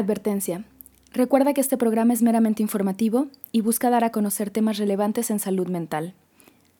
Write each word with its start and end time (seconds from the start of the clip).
Advertencia. 0.00 0.64
Recuerda 1.12 1.52
que 1.52 1.60
este 1.60 1.76
programa 1.76 2.14
es 2.14 2.22
meramente 2.22 2.62
informativo 2.62 3.26
y 3.52 3.60
busca 3.60 3.90
dar 3.90 4.02
a 4.02 4.10
conocer 4.10 4.48
temas 4.48 4.78
relevantes 4.78 5.30
en 5.30 5.38
salud 5.38 5.68
mental. 5.68 6.14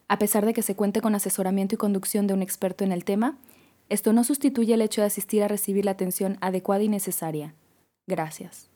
A 0.08 0.18
pesar 0.18 0.46
de 0.46 0.54
que 0.54 0.62
se 0.62 0.74
cuente 0.74 1.02
con 1.02 1.14
asesoramiento 1.14 1.74
y 1.74 1.78
conducción 1.78 2.26
de 2.26 2.32
un 2.32 2.40
experto 2.40 2.82
en 2.82 2.92
el 2.92 3.04
tema, 3.04 3.36
esto 3.90 4.14
no 4.14 4.24
sustituye 4.24 4.72
el 4.72 4.80
hecho 4.80 5.02
de 5.02 5.08
asistir 5.08 5.42
a 5.42 5.48
recibir 5.48 5.84
la 5.84 5.90
atención 5.90 6.38
adecuada 6.40 6.82
y 6.82 6.88
necesaria. 6.88 7.52
Gracias. 8.06 8.70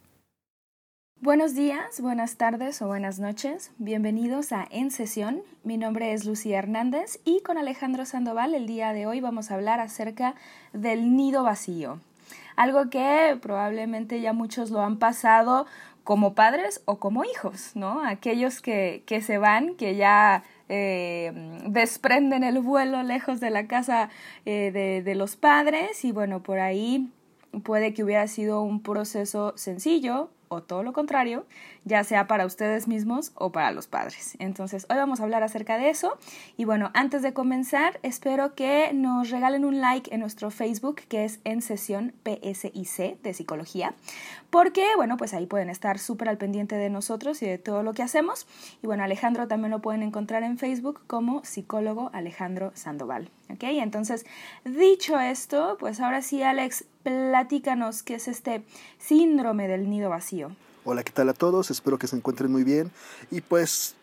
Buenos 1.22 1.54
días, 1.54 2.02
buenas 2.02 2.36
tardes 2.36 2.82
o 2.82 2.86
buenas 2.86 3.18
noches. 3.18 3.70
Bienvenidos 3.78 4.52
a 4.52 4.68
En 4.70 4.90
Sesión. 4.90 5.42
Mi 5.62 5.78
nombre 5.78 6.12
es 6.12 6.26
Lucía 6.26 6.58
Hernández 6.58 7.18
y 7.24 7.40
con 7.40 7.56
Alejandro 7.56 8.04
Sandoval 8.04 8.54
el 8.54 8.66
día 8.66 8.92
de 8.92 9.06
hoy 9.06 9.20
vamos 9.20 9.50
a 9.50 9.54
hablar 9.54 9.80
acerca 9.80 10.34
del 10.74 11.16
nido 11.16 11.44
vacío 11.44 12.00
algo 12.56 12.90
que 12.90 13.38
probablemente 13.40 14.20
ya 14.20 14.32
muchos 14.32 14.70
lo 14.70 14.80
han 14.82 14.98
pasado 14.98 15.66
como 16.04 16.34
padres 16.34 16.82
o 16.84 16.98
como 16.98 17.24
hijos, 17.24 17.72
¿no? 17.74 18.04
Aquellos 18.04 18.60
que, 18.60 19.02
que 19.06 19.22
se 19.22 19.38
van, 19.38 19.74
que 19.74 19.96
ya 19.96 20.44
eh, 20.68 21.32
desprenden 21.66 22.44
el 22.44 22.60
vuelo 22.60 23.02
lejos 23.02 23.40
de 23.40 23.50
la 23.50 23.66
casa 23.66 24.10
eh, 24.44 24.70
de, 24.72 25.02
de 25.02 25.14
los 25.14 25.36
padres 25.36 26.04
y 26.04 26.12
bueno, 26.12 26.42
por 26.42 26.58
ahí 26.58 27.10
puede 27.62 27.94
que 27.94 28.04
hubiera 28.04 28.26
sido 28.28 28.62
un 28.62 28.82
proceso 28.82 29.54
sencillo 29.56 30.30
o 30.48 30.62
todo 30.62 30.82
lo 30.82 30.92
contrario, 30.92 31.46
ya 31.84 32.02
sea 32.04 32.26
para 32.26 32.46
ustedes 32.46 32.88
mismos 32.88 33.32
o 33.34 33.52
para 33.52 33.70
los 33.70 33.86
padres. 33.86 34.36
Entonces, 34.38 34.86
hoy 34.88 34.96
vamos 34.96 35.20
a 35.20 35.24
hablar 35.24 35.42
acerca 35.42 35.78
de 35.78 35.90
eso. 35.90 36.16
Y 36.56 36.64
bueno, 36.64 36.90
antes 36.94 37.22
de 37.22 37.32
comenzar, 37.32 38.00
espero 38.02 38.54
que 38.54 38.92
nos 38.94 39.30
regalen 39.30 39.64
un 39.64 39.80
like 39.80 40.12
en 40.14 40.20
nuestro 40.20 40.50
Facebook, 40.50 41.02
que 41.08 41.24
es 41.24 41.40
en 41.44 41.62
sesión 41.62 42.12
PSIC 42.24 43.20
de 43.22 43.34
psicología, 43.34 43.94
porque, 44.50 44.84
bueno, 44.96 45.16
pues 45.16 45.34
ahí 45.34 45.46
pueden 45.46 45.68
estar 45.68 45.98
súper 45.98 46.28
al 46.28 46.38
pendiente 46.38 46.76
de 46.76 46.90
nosotros 46.90 47.42
y 47.42 47.46
de 47.46 47.58
todo 47.58 47.82
lo 47.82 47.92
que 47.92 48.02
hacemos. 48.02 48.46
Y 48.82 48.86
bueno, 48.86 49.02
Alejandro 49.02 49.48
también 49.48 49.70
lo 49.70 49.80
pueden 49.80 50.02
encontrar 50.02 50.42
en 50.42 50.58
Facebook 50.58 51.00
como 51.06 51.44
psicólogo 51.44 52.10
Alejandro 52.12 52.72
Sandoval. 52.74 53.30
¿Ok? 53.50 53.64
Entonces, 53.64 54.24
dicho 54.64 55.18
esto, 55.20 55.76
pues 55.78 56.00
ahora 56.00 56.22
sí, 56.22 56.42
Alex, 56.42 56.84
platícanos 57.02 58.02
qué 58.02 58.14
es 58.14 58.28
este 58.28 58.64
síndrome 58.98 59.68
del 59.68 59.90
nido 59.90 60.08
vacío. 60.08 60.52
Hola, 60.86 61.02
¿qué 61.02 61.12
tal 61.12 61.30
a 61.30 61.32
todos? 61.32 61.70
Espero 61.70 61.96
que 61.96 62.06
se 62.06 62.14
encuentren 62.14 62.52
muy 62.52 62.62
bien. 62.62 62.90
Y 63.30 63.40
pues 63.40 63.94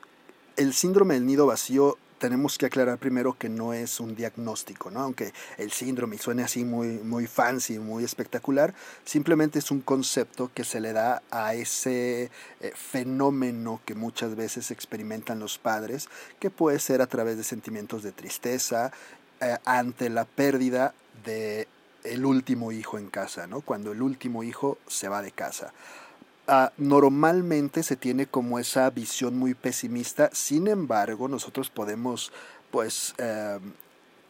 el 0.57 0.73
síndrome 0.73 1.13
del 1.13 1.27
nido 1.27 1.45
vacío 1.45 1.99
tenemos 2.17 2.57
que 2.57 2.65
aclarar 2.65 2.97
primero 2.97 3.37
que 3.37 3.49
no 3.49 3.71
es 3.73 3.99
un 3.99 4.15
diagnóstico, 4.15 4.89
¿no? 4.89 5.01
Aunque 5.01 5.31
el 5.59 5.71
síndrome 5.71 6.17
suene 6.17 6.41
así 6.41 6.65
muy, 6.65 6.87
muy 6.87 7.27
fancy, 7.27 7.77
muy 7.77 8.03
espectacular, 8.03 8.73
simplemente 9.05 9.59
es 9.59 9.69
un 9.69 9.81
concepto 9.81 10.49
que 10.55 10.63
se 10.63 10.79
le 10.79 10.91
da 10.91 11.21
a 11.29 11.53
ese 11.53 12.31
eh, 12.61 12.73
fenómeno 12.73 13.79
que 13.85 13.93
muchas 13.93 14.35
veces 14.35 14.71
experimentan 14.71 15.39
los 15.39 15.59
padres, 15.59 16.09
que 16.39 16.49
puede 16.49 16.79
ser 16.79 17.03
a 17.03 17.07
través 17.07 17.37
de 17.37 17.43
sentimientos 17.43 18.01
de 18.01 18.11
tristeza 18.11 18.91
eh, 19.39 19.55
ante 19.65 20.09
la 20.09 20.25
pérdida 20.25 20.95
de 21.25 21.67
el 22.03 22.25
último 22.25 22.71
hijo 22.71 22.97
en 22.97 23.09
casa, 23.09 23.45
¿no? 23.45 23.61
Cuando 23.61 23.91
el 23.91 24.01
último 24.01 24.41
hijo 24.41 24.79
se 24.87 25.09
va 25.09 25.21
de 25.21 25.31
casa. 25.31 25.73
Normalmente 26.77 27.81
se 27.81 27.95
tiene 27.95 28.25
como 28.25 28.59
esa 28.59 28.89
visión 28.89 29.37
muy 29.37 29.53
pesimista, 29.53 30.29
sin 30.33 30.67
embargo 30.67 31.29
nosotros 31.29 31.69
podemos 31.69 32.33
pues 32.71 33.13
eh, 33.19 33.59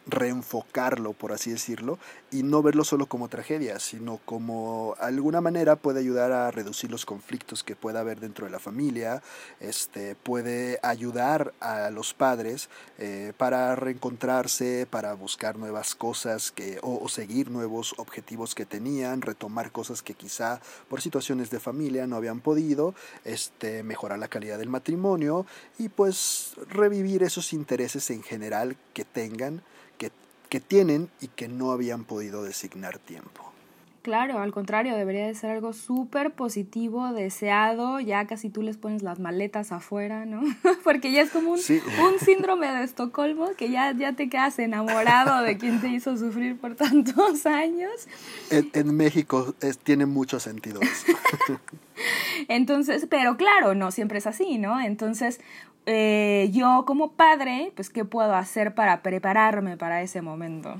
reenfocarlo, 0.06 1.12
por 1.12 1.32
así 1.32 1.50
decirlo, 1.50 1.98
y 2.30 2.42
no 2.42 2.62
verlo 2.62 2.84
solo 2.84 3.06
como 3.06 3.28
tragedia, 3.28 3.78
sino 3.78 4.18
como 4.24 4.96
alguna 4.98 5.40
manera 5.40 5.76
puede 5.76 6.00
ayudar 6.00 6.32
a 6.32 6.50
reducir 6.50 6.90
los 6.90 7.06
conflictos 7.06 7.62
que 7.62 7.76
pueda 7.76 8.00
haber 8.00 8.20
dentro 8.20 8.46
de 8.46 8.52
la 8.52 8.58
familia, 8.58 9.22
este, 9.60 10.14
puede 10.14 10.80
ayudar 10.82 11.54
a 11.60 11.90
los 11.90 12.14
padres 12.14 12.68
eh, 12.98 13.32
para 13.36 13.76
reencontrarse, 13.76 14.86
para 14.90 15.14
buscar 15.14 15.58
nuevas 15.58 15.94
cosas 15.94 16.50
que, 16.50 16.78
o, 16.82 17.08
seguir 17.08 17.50
nuevos 17.50 17.94
objetivos 17.98 18.54
que 18.54 18.64
tenían, 18.66 19.22
retomar 19.22 19.70
cosas 19.70 20.02
que 20.02 20.14
quizá 20.14 20.60
por 20.88 21.00
situaciones 21.00 21.50
de 21.50 21.60
familia 21.60 22.06
no 22.06 22.16
habían 22.16 22.40
podido, 22.40 22.94
este, 23.24 23.82
mejorar 23.82 24.18
la 24.18 24.28
calidad 24.28 24.58
del 24.58 24.70
matrimonio 24.70 25.46
y 25.78 25.88
pues 25.88 26.54
revivir 26.68 27.22
esos 27.22 27.52
intereses 27.52 28.10
en 28.10 28.22
general 28.22 28.76
que 28.94 29.04
tengan 29.04 29.62
que 30.52 30.60
tienen 30.60 31.08
y 31.22 31.28
que 31.28 31.48
no 31.48 31.72
habían 31.72 32.04
podido 32.04 32.44
designar 32.44 32.98
tiempo. 32.98 33.50
Claro, 34.02 34.38
al 34.38 34.52
contrario, 34.52 34.94
debería 34.94 35.26
de 35.26 35.34
ser 35.34 35.50
algo 35.50 35.72
súper 35.72 36.32
positivo, 36.32 37.10
deseado, 37.14 38.00
ya 38.00 38.26
casi 38.26 38.50
tú 38.50 38.60
les 38.60 38.76
pones 38.76 39.02
las 39.02 39.18
maletas 39.18 39.72
afuera, 39.72 40.26
¿no? 40.26 40.42
Porque 40.84 41.10
ya 41.10 41.22
es 41.22 41.30
como 41.30 41.52
un, 41.52 41.58
un 41.58 42.18
síndrome 42.20 42.70
de 42.70 42.84
Estocolmo, 42.84 43.52
que 43.56 43.70
ya, 43.70 43.92
ya 43.92 44.12
te 44.12 44.28
quedas 44.28 44.58
enamorado 44.58 45.42
de 45.42 45.56
quien 45.56 45.80
te 45.80 45.88
hizo 45.88 46.18
sufrir 46.18 46.58
por 46.58 46.74
tantos 46.74 47.46
años. 47.46 47.92
En, 48.50 48.94
México 48.94 49.54
tiene 49.84 50.04
mucho 50.04 50.38
sentido 50.38 50.82
eso. 50.82 51.18
Entonces, 52.48 53.06
pero 53.08 53.38
claro, 53.38 53.74
no 53.74 53.90
siempre 53.90 54.18
es 54.18 54.26
así, 54.26 54.58
¿no? 54.58 54.78
Entonces, 54.82 55.40
eh, 55.86 56.48
yo 56.52 56.84
como 56.86 57.12
padre, 57.12 57.72
pues, 57.74 57.90
¿qué 57.90 58.04
puedo 58.04 58.34
hacer 58.34 58.74
para 58.74 59.02
prepararme 59.02 59.76
para 59.76 60.02
ese 60.02 60.22
momento? 60.22 60.76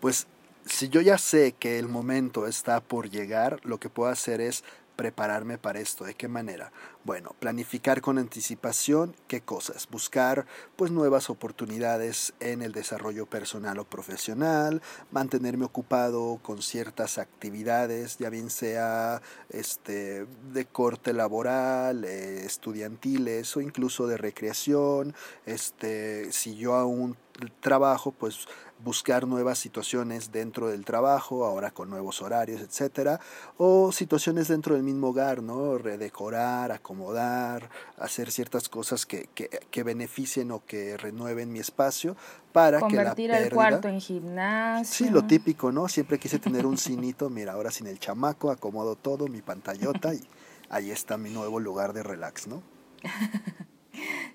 Pues, 0.00 0.26
si 0.66 0.88
yo 0.88 1.00
ya 1.00 1.18
sé 1.18 1.52
que 1.58 1.78
el 1.78 1.88
momento 1.88 2.46
está 2.46 2.80
por 2.80 3.10
llegar, 3.10 3.60
lo 3.64 3.78
que 3.78 3.88
puedo 3.88 4.10
hacer 4.10 4.40
es 4.40 4.64
prepararme 5.00 5.56
para 5.56 5.80
esto. 5.80 6.04
¿De 6.04 6.12
qué 6.12 6.28
manera? 6.28 6.72
Bueno, 7.04 7.34
planificar 7.38 8.02
con 8.02 8.18
anticipación 8.18 9.16
qué 9.28 9.40
cosas, 9.40 9.88
buscar 9.90 10.44
pues 10.76 10.90
nuevas 10.90 11.30
oportunidades 11.30 12.34
en 12.38 12.60
el 12.60 12.72
desarrollo 12.72 13.24
personal 13.24 13.78
o 13.78 13.86
profesional, 13.86 14.82
mantenerme 15.10 15.64
ocupado 15.64 16.38
con 16.42 16.60
ciertas 16.60 17.16
actividades, 17.16 18.18
ya 18.18 18.28
bien 18.28 18.50
sea 18.50 19.22
este 19.48 20.26
de 20.52 20.66
corte 20.66 21.14
laboral, 21.14 22.04
eh, 22.04 22.44
estudiantiles 22.44 23.56
o 23.56 23.62
incluso 23.62 24.06
de 24.06 24.18
recreación, 24.18 25.14
este 25.46 26.30
si 26.30 26.56
yo 26.56 26.74
aún 26.74 27.16
trabajo, 27.60 28.12
pues 28.12 28.46
buscar 28.84 29.26
nuevas 29.26 29.58
situaciones 29.58 30.32
dentro 30.32 30.68
del 30.68 30.84
trabajo, 30.84 31.44
ahora 31.44 31.70
con 31.70 31.90
nuevos 31.90 32.22
horarios, 32.22 32.60
etcétera, 32.60 33.20
o 33.56 33.92
situaciones 33.92 34.48
dentro 34.48 34.74
del 34.74 34.82
mismo 34.82 35.08
hogar, 35.08 35.42
¿no? 35.42 35.78
Redecorar, 35.78 36.72
acomodar, 36.72 37.68
hacer 37.98 38.30
ciertas 38.30 38.68
cosas 38.68 39.06
que, 39.06 39.28
que, 39.34 39.82
beneficien 39.82 40.50
o 40.50 40.64
que 40.64 40.96
renueven 40.96 41.52
mi 41.52 41.58
espacio 41.58 42.16
para 42.52 42.80
que 42.86 42.96
la 42.96 43.14
pérdida, 43.14 43.38
el 43.38 43.52
cuarto 43.52 43.88
en 43.88 44.00
gimnasio. 44.00 45.06
Sí, 45.06 45.12
lo 45.12 45.26
típico, 45.26 45.72
¿no? 45.72 45.88
Siempre 45.88 46.18
quise 46.18 46.38
tener 46.38 46.66
un 46.66 46.78
cinito, 46.78 47.30
mira, 47.30 47.52
ahora 47.52 47.70
sin 47.70 47.86
el 47.86 47.98
chamaco, 47.98 48.50
acomodo 48.50 48.96
todo, 48.96 49.28
mi 49.28 49.42
pantallota 49.42 50.14
y 50.14 50.20
ahí 50.68 50.90
está 50.90 51.16
mi 51.16 51.30
nuevo 51.30 51.60
lugar 51.60 51.92
de 51.92 52.02
relax, 52.02 52.46
¿no? 52.46 52.62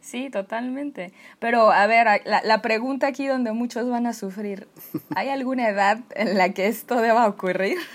Sí, 0.02 0.30
totalmente. 0.30 1.14
Pero 1.40 1.72
a 1.72 1.88
ver, 1.88 2.22
la, 2.26 2.42
la, 2.44 2.62
pregunta 2.62 3.08
aquí 3.08 3.26
donde 3.28 3.52
muchos 3.54 3.90
van 3.90 4.06
a 4.06 4.14
sufrir, 4.14 4.68
¿hay 5.16 5.30
alguna 5.30 5.68
edad 5.68 6.00
en 6.12 6.38
la 6.38 6.50
que 6.50 6.68
esto 6.68 7.02
deba 7.02 7.28
ocurrir? 7.28 7.78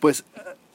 Pues 0.00 0.22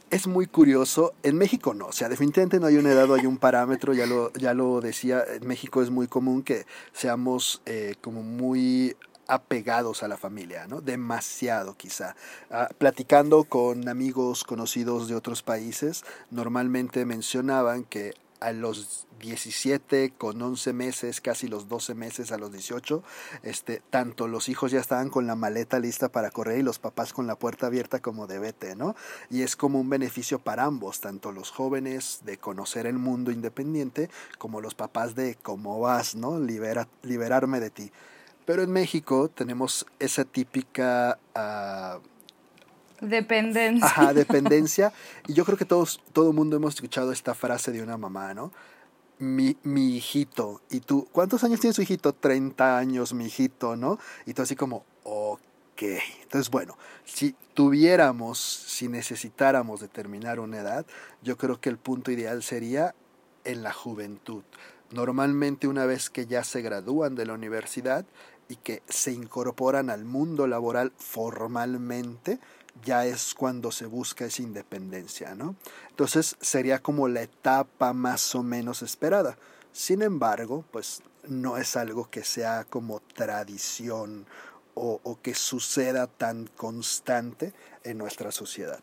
es 0.10 0.28
muy 0.28 0.48
curioso. 0.48 1.14
En 1.24 1.38
México 1.38 1.74
no, 1.74 1.88
o 1.88 1.92
sea, 1.92 2.10
definitivamente 2.10 2.60
no 2.60 2.68
hay 2.68 2.78
una 2.78 2.92
edad 2.92 3.10
o 3.10 3.14
hay 3.14 3.26
un 3.26 3.38
parámetro, 3.38 3.94
ya 3.94 4.06
lo, 4.06 4.34
ya 4.34 4.54
lo 4.54 4.82
decía, 4.82 5.24
en 5.24 5.48
México 5.48 5.82
es 5.82 5.90
muy 5.90 6.08
común 6.08 6.44
que 6.44 6.66
seamos 6.94 7.62
eh, 7.66 7.96
como 8.02 8.24
muy 8.24 8.96
apegados 9.28 10.02
a 10.02 10.08
la 10.08 10.18
familia, 10.18 10.66
¿no? 10.68 10.82
Demasiado 10.82 11.76
quizá. 11.78 12.16
Ah, 12.50 12.70
platicando 12.78 13.44
con 13.44 13.88
amigos 13.88 14.44
conocidos 14.44 15.08
de 15.08 15.16
otros 15.16 15.44
países, 15.44 16.04
normalmente 16.32 17.06
mencionaban 17.06 17.84
que 17.84 18.16
a 18.40 18.52
los 18.52 19.08
17 19.20 20.14
con 20.18 20.42
11 20.42 20.74
meses, 20.74 21.22
casi 21.22 21.48
los 21.48 21.68
12 21.68 21.94
meses 21.96 22.32
a 22.32 22.38
los 22.38 22.52
18, 22.52 23.04
este, 23.44 23.82
tanto 23.90 24.28
los 24.28 24.50
hijos 24.50 24.72
ya 24.72 24.80
estaban 24.80 25.10
con 25.10 25.28
la 25.28 25.36
maleta 25.36 25.80
lista 25.80 26.10
para 26.10 26.32
correr 26.32 26.60
y 26.60 26.64
los 26.64 26.80
papás 26.80 27.14
con 27.14 27.28
la 27.28 27.36
puerta 27.36 27.68
abierta 27.68 28.00
como 28.00 28.28
de 28.28 28.40
vete, 28.40 28.76
¿no? 28.76 28.96
Y 29.30 29.42
es 29.42 29.56
como 29.56 29.80
un 29.80 29.90
beneficio 29.90 30.40
para 30.40 30.64
ambos, 30.64 31.02
tanto 31.02 31.32
los 31.32 31.52
jóvenes 31.52 32.22
de 32.24 32.38
conocer 32.38 32.86
el 32.86 32.98
mundo 32.98 33.32
independiente 33.32 34.10
como 34.38 34.62
los 34.62 34.76
papás 34.76 35.16
de 35.16 35.36
cómo 35.42 35.80
vas, 35.80 36.16
¿no? 36.16 36.40
Libera, 36.40 36.88
liberarme 37.04 37.60
de 37.60 37.70
ti. 37.70 37.92
Pero 38.46 38.64
en 38.64 38.72
México 38.72 39.30
tenemos 39.30 39.86
esa 40.00 40.26
típica... 40.26 41.20
Uh, 41.36 42.19
Dependencia. 43.02 43.86
Ajá, 43.86 44.14
dependencia. 44.14 44.94
Y 45.28 45.34
yo 45.34 45.46
creo 45.46 45.58
que 45.58 45.66
todos, 45.66 46.02
todo 46.14 46.34
mundo 46.34 46.56
hemos 46.58 46.76
escuchado 46.76 47.12
esta 47.12 47.34
frase 47.34 47.72
de 47.72 47.82
una 47.82 47.98
mamá, 47.98 48.34
¿no? 48.34 48.52
Mi, 49.20 49.58
mi 49.64 49.98
hijito. 49.98 50.62
Y 50.70 50.80
tú, 50.80 51.08
¿cuántos 51.12 51.44
años 51.44 51.60
tiene 51.60 51.74
su 51.74 51.82
hijito? 51.82 52.14
30 52.14 52.78
años, 52.78 53.14
mi 53.14 53.26
hijito, 53.26 53.76
¿no? 53.76 54.00
Y 54.26 54.34
tú 54.34 54.42
así 54.42 54.56
como, 54.56 54.86
ok. 55.04 55.82
Entonces, 56.24 56.50
bueno, 56.50 56.78
si 57.06 57.36
tuviéramos, 57.54 58.40
si 58.40 58.88
necesitáramos 58.88 59.82
determinar 59.82 60.40
una 60.40 60.60
edad, 60.60 60.86
yo 61.22 61.38
creo 61.38 61.60
que 61.60 61.70
el 61.70 61.78
punto 61.78 62.12
ideal 62.12 62.44
sería 62.44 62.96
en 63.44 63.64
la 63.64 63.74
juventud. 63.74 64.44
Normalmente 64.92 65.68
una 65.68 65.86
vez 65.86 66.10
que 66.10 66.26
ya 66.26 66.44
se 66.44 66.62
gradúan 66.62 67.16
de 67.16 67.26
la 67.26 67.34
universidad 67.34 68.06
y 68.48 68.56
que 68.56 68.82
se 68.90 69.12
incorporan 69.12 69.90
al 69.90 70.06
mundo 70.06 70.48
laboral 70.48 70.92
formalmente, 70.98 72.40
ya 72.84 73.06
es 73.06 73.34
cuando 73.34 73.72
se 73.72 73.86
busca 73.86 74.26
esa 74.26 74.42
independencia, 74.42 75.36
¿no? 75.36 75.56
Entonces 75.90 76.36
sería 76.42 76.80
como 76.80 77.08
la 77.08 77.22
etapa 77.22 77.94
más 77.94 78.36
o 78.36 78.44
menos 78.44 78.82
esperada. 78.82 79.38
Sin 79.72 80.02
embargo, 80.02 80.66
pues 80.72 81.02
no 81.28 81.58
es 81.58 81.76
algo 81.76 82.10
que 82.10 82.24
sea 82.24 82.66
como 82.66 83.00
tradición 83.00 84.26
o, 84.82 85.20
que 85.22 85.34
suceda 85.34 86.08
tan 86.08 86.48
constante 86.56 87.54
en 87.84 87.98
nuestra 87.98 88.32
sociedad. 88.32 88.80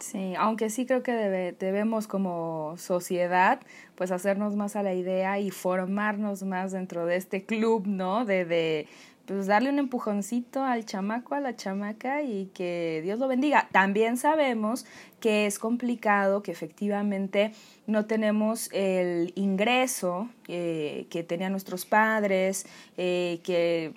Sí, 0.00 0.34
aunque 0.36 0.68
sí 0.68 0.84
creo 0.84 1.04
que 1.04 1.12
debe, 1.12 1.52
debemos 1.52 2.08
como 2.08 2.74
sociedad 2.76 3.60
pues 3.94 4.10
hacernos 4.10 4.56
más 4.56 4.74
a 4.74 4.82
la 4.82 4.94
idea 4.94 5.38
y 5.38 5.52
formarnos 5.52 6.42
más 6.42 6.72
dentro 6.72 7.06
de 7.06 7.14
este 7.14 7.44
club, 7.44 7.86
¿no? 7.86 8.24
De, 8.24 8.44
de 8.44 8.88
pues 9.26 9.46
darle 9.46 9.70
un 9.70 9.78
empujoncito 9.78 10.62
al 10.64 10.84
chamaco, 10.84 11.34
a 11.34 11.40
la 11.40 11.56
chamaca 11.56 12.22
y 12.22 12.46
que 12.54 13.00
Dios 13.02 13.18
lo 13.18 13.28
bendiga. 13.28 13.68
También 13.72 14.16
sabemos 14.16 14.84
que 15.20 15.46
es 15.46 15.58
complicado, 15.58 16.42
que 16.42 16.50
efectivamente 16.50 17.52
no 17.86 18.06
tenemos 18.06 18.68
el 18.72 19.32
ingreso 19.36 20.28
eh, 20.48 21.06
que 21.10 21.22
tenían 21.22 21.52
nuestros 21.52 21.86
padres, 21.86 22.66
eh, 22.96 23.40
que 23.44 23.92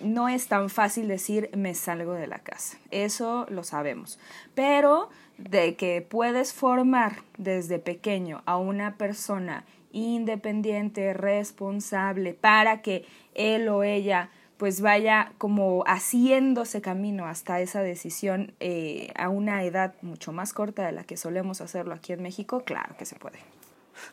no 0.00 0.28
es 0.28 0.46
tan 0.46 0.70
fácil 0.70 1.08
decir 1.08 1.50
me 1.56 1.74
salgo 1.74 2.14
de 2.14 2.26
la 2.26 2.38
casa. 2.38 2.78
Eso 2.90 3.46
lo 3.50 3.64
sabemos. 3.64 4.18
Pero 4.54 5.08
de 5.38 5.74
que 5.74 6.02
puedes 6.02 6.52
formar 6.52 7.22
desde 7.38 7.78
pequeño 7.78 8.42
a 8.44 8.58
una 8.58 8.96
persona 8.96 9.64
independiente, 9.92 11.14
responsable, 11.14 12.34
para 12.34 12.82
que 12.82 13.04
él 13.34 13.68
o 13.68 13.82
ella 13.82 14.30
pues 14.60 14.82
vaya 14.82 15.32
como 15.38 15.84
haciéndose 15.86 16.82
camino 16.82 17.24
hasta 17.24 17.62
esa 17.62 17.80
decisión 17.80 18.52
eh, 18.60 19.10
a 19.16 19.30
una 19.30 19.64
edad 19.64 19.94
mucho 20.02 20.32
más 20.32 20.52
corta 20.52 20.84
de 20.84 20.92
la 20.92 21.04
que 21.04 21.16
solemos 21.16 21.62
hacerlo 21.62 21.94
aquí 21.94 22.12
en 22.12 22.22
México, 22.22 22.62
claro 22.66 22.94
que 22.98 23.06
se 23.06 23.16
puede. 23.16 23.38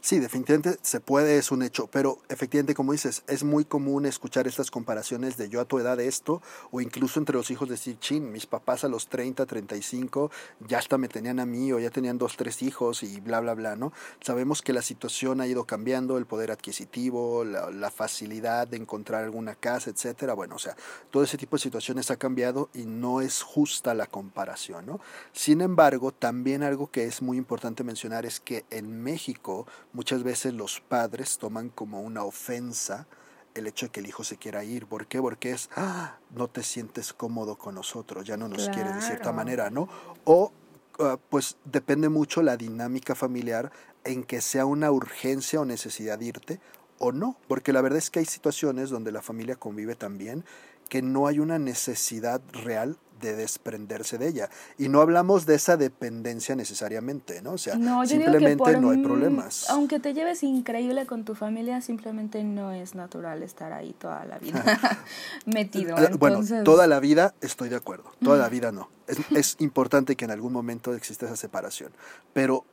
Sí, 0.01 0.19
definitivamente 0.19 0.77
se 0.81 0.99
puede, 0.99 1.37
es 1.37 1.51
un 1.51 1.63
hecho, 1.63 1.87
pero 1.87 2.19
efectivamente, 2.29 2.75
como 2.75 2.91
dices, 2.91 3.23
es 3.27 3.43
muy 3.43 3.65
común 3.65 4.05
escuchar 4.05 4.47
estas 4.47 4.71
comparaciones 4.71 5.37
de 5.37 5.49
yo 5.49 5.61
a 5.61 5.65
tu 5.65 5.79
edad 5.79 5.99
esto, 5.99 6.41
o 6.71 6.81
incluso 6.81 7.19
entre 7.19 7.35
los 7.35 7.51
hijos 7.51 7.69
decir, 7.69 7.97
chin, 7.99 8.31
mis 8.31 8.45
papás 8.45 8.83
a 8.83 8.87
los 8.87 9.07
30, 9.07 9.45
35, 9.45 10.31
ya 10.67 10.79
hasta 10.79 10.97
me 10.97 11.07
tenían 11.07 11.39
a 11.39 11.45
mí, 11.45 11.71
o 11.71 11.79
ya 11.79 11.89
tenían 11.89 12.17
dos, 12.17 12.37
tres 12.37 12.61
hijos, 12.61 13.03
y 13.03 13.19
bla, 13.19 13.39
bla, 13.39 13.53
bla, 13.53 13.75
¿no? 13.75 13.93
Sabemos 14.21 14.61
que 14.61 14.73
la 14.73 14.81
situación 14.81 15.41
ha 15.41 15.47
ido 15.47 15.65
cambiando, 15.65 16.17
el 16.17 16.25
poder 16.25 16.51
adquisitivo, 16.51 17.43
la, 17.43 17.71
la 17.71 17.91
facilidad 17.91 18.67
de 18.67 18.77
encontrar 18.77 19.23
alguna 19.23 19.55
casa, 19.55 19.89
etcétera, 19.89 20.33
bueno, 20.33 20.55
o 20.55 20.59
sea, 20.59 20.75
todo 21.11 21.23
ese 21.23 21.37
tipo 21.37 21.55
de 21.57 21.61
situaciones 21.61 22.11
ha 22.11 22.17
cambiado 22.17 22.69
y 22.73 22.85
no 22.85 23.21
es 23.21 23.41
justa 23.41 23.93
la 23.93 24.07
comparación, 24.07 24.85
¿no? 24.85 24.99
Sin 25.33 25.61
embargo, 25.61 26.11
también 26.11 26.63
algo 26.63 26.91
que 26.91 27.05
es 27.05 27.21
muy 27.21 27.37
importante 27.37 27.83
mencionar 27.83 28.25
es 28.25 28.39
que 28.39 28.65
en 28.69 29.01
México, 29.01 29.67
muchas 29.93 30.23
veces 30.23 30.53
los 30.53 30.79
padres 30.79 31.37
toman 31.37 31.69
como 31.69 32.01
una 32.01 32.23
ofensa 32.23 33.07
el 33.55 33.67
hecho 33.67 33.87
de 33.87 33.91
que 33.91 33.99
el 33.99 34.07
hijo 34.07 34.23
se 34.23 34.37
quiera 34.37 34.63
ir. 34.63 34.85
¿Por 34.85 35.07
qué? 35.07 35.19
Porque 35.19 35.51
es, 35.51 35.69
ah, 35.75 36.17
no 36.35 36.47
te 36.47 36.63
sientes 36.63 37.13
cómodo 37.13 37.57
con 37.57 37.75
nosotros, 37.75 38.25
ya 38.25 38.37
no 38.37 38.47
nos 38.47 38.69
quieres 38.69 38.95
de 38.95 39.01
cierta 39.01 39.31
manera, 39.31 39.69
¿no? 39.69 39.89
O 40.25 40.51
ah, 40.99 41.17
pues 41.29 41.57
depende 41.65 42.09
mucho 42.09 42.41
la 42.41 42.57
dinámica 42.57 43.15
familiar 43.15 43.71
en 44.03 44.23
que 44.23 44.41
sea 44.41 44.65
una 44.65 44.91
urgencia 44.91 45.59
o 45.59 45.65
necesidad 45.65 46.19
de 46.19 46.25
irte 46.25 46.59
o 46.99 47.11
no, 47.11 47.37
porque 47.47 47.73
la 47.73 47.81
verdad 47.81 47.99
es 47.99 48.09
que 48.09 48.19
hay 48.19 48.25
situaciones 48.25 48.89
donde 48.89 49.11
la 49.11 49.21
familia 49.21 49.55
convive 49.55 49.95
también 49.95 50.45
que 50.89 51.01
no 51.01 51.27
hay 51.27 51.39
una 51.39 51.59
necesidad 51.59 52.41
real 52.53 52.97
de 53.19 53.35
desprenderse 53.35 54.17
de 54.17 54.27
ella. 54.27 54.49
Y 54.77 54.89
no 54.89 55.01
hablamos 55.01 55.45
de 55.45 55.55
esa 55.55 55.77
dependencia 55.77 56.55
necesariamente, 56.55 57.41
¿no? 57.41 57.53
O 57.53 57.57
sea, 57.57 57.73
simplemente 58.05 58.79
no 58.79 58.91
hay 58.91 59.03
problemas. 59.03 59.69
Aunque 59.69 59.99
te 59.99 60.13
lleves 60.13 60.43
increíble 60.43 61.05
con 61.05 61.25
tu 61.25 61.35
familia, 61.35 61.81
simplemente 61.81 62.43
no 62.43 62.71
es 62.71 62.95
natural 62.95 63.43
estar 63.43 63.73
ahí 63.73 63.93
toda 63.93 64.25
la 64.25 64.39
vida 64.39 64.63
metido. 65.45 65.95
Bueno, 66.17 66.41
toda 66.63 66.87
la 66.87 66.99
vida 66.99 67.33
estoy 67.41 67.69
de 67.69 67.75
acuerdo, 67.75 68.11
toda 68.23 68.37
la 68.37 68.49
vida 68.49 68.71
no. 68.71 68.89
Es, 69.07 69.19
es 69.31 69.55
importante 69.59 70.15
que 70.15 70.25
en 70.25 70.31
algún 70.31 70.53
momento 70.53 70.93
exista 70.93 71.25
esa 71.25 71.37
separación, 71.37 71.91
pero 72.33 72.65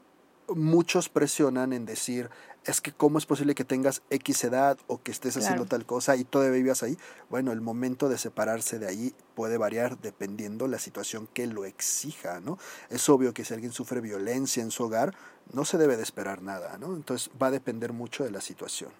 muchos 0.48 1.08
presionan 1.08 1.72
en 1.72 1.86
decir, 1.86 2.30
es 2.66 2.80
que 2.80 2.92
cómo 2.92 3.18
es 3.18 3.26
posible 3.26 3.54
que 3.54 3.64
tengas 3.64 4.02
X 4.10 4.44
edad 4.44 4.78
o 4.86 5.02
que 5.02 5.10
estés 5.10 5.36
haciendo 5.36 5.66
tal 5.66 5.84
cosa 5.84 6.16
y 6.16 6.24
todavía 6.24 6.56
vivas 6.56 6.82
ahí. 6.82 6.96
Bueno, 7.28 7.52
el 7.52 7.60
momento 7.60 8.08
de 8.08 8.18
separarse 8.18 8.78
de 8.78 8.88
ahí 8.88 9.14
puede 9.34 9.58
variar 9.58 9.98
dependiendo 9.98 10.66
la 10.68 10.78
situación 10.78 11.28
que 11.32 11.46
lo 11.46 11.64
exija, 11.64 12.40
¿no? 12.40 12.58
Es 12.90 13.08
obvio 13.08 13.34
que 13.34 13.44
si 13.44 13.54
alguien 13.54 13.72
sufre 13.72 14.00
violencia 14.00 14.62
en 14.62 14.70
su 14.70 14.84
hogar, 14.84 15.14
no 15.52 15.64
se 15.64 15.78
debe 15.78 15.96
de 15.96 16.02
esperar 16.02 16.42
nada, 16.42 16.78
¿no? 16.78 16.94
Entonces 16.94 17.30
va 17.40 17.48
a 17.48 17.50
depender 17.50 17.92
mucho 17.92 18.24
de 18.24 18.30
la 18.30 18.40
situación. 18.40 18.90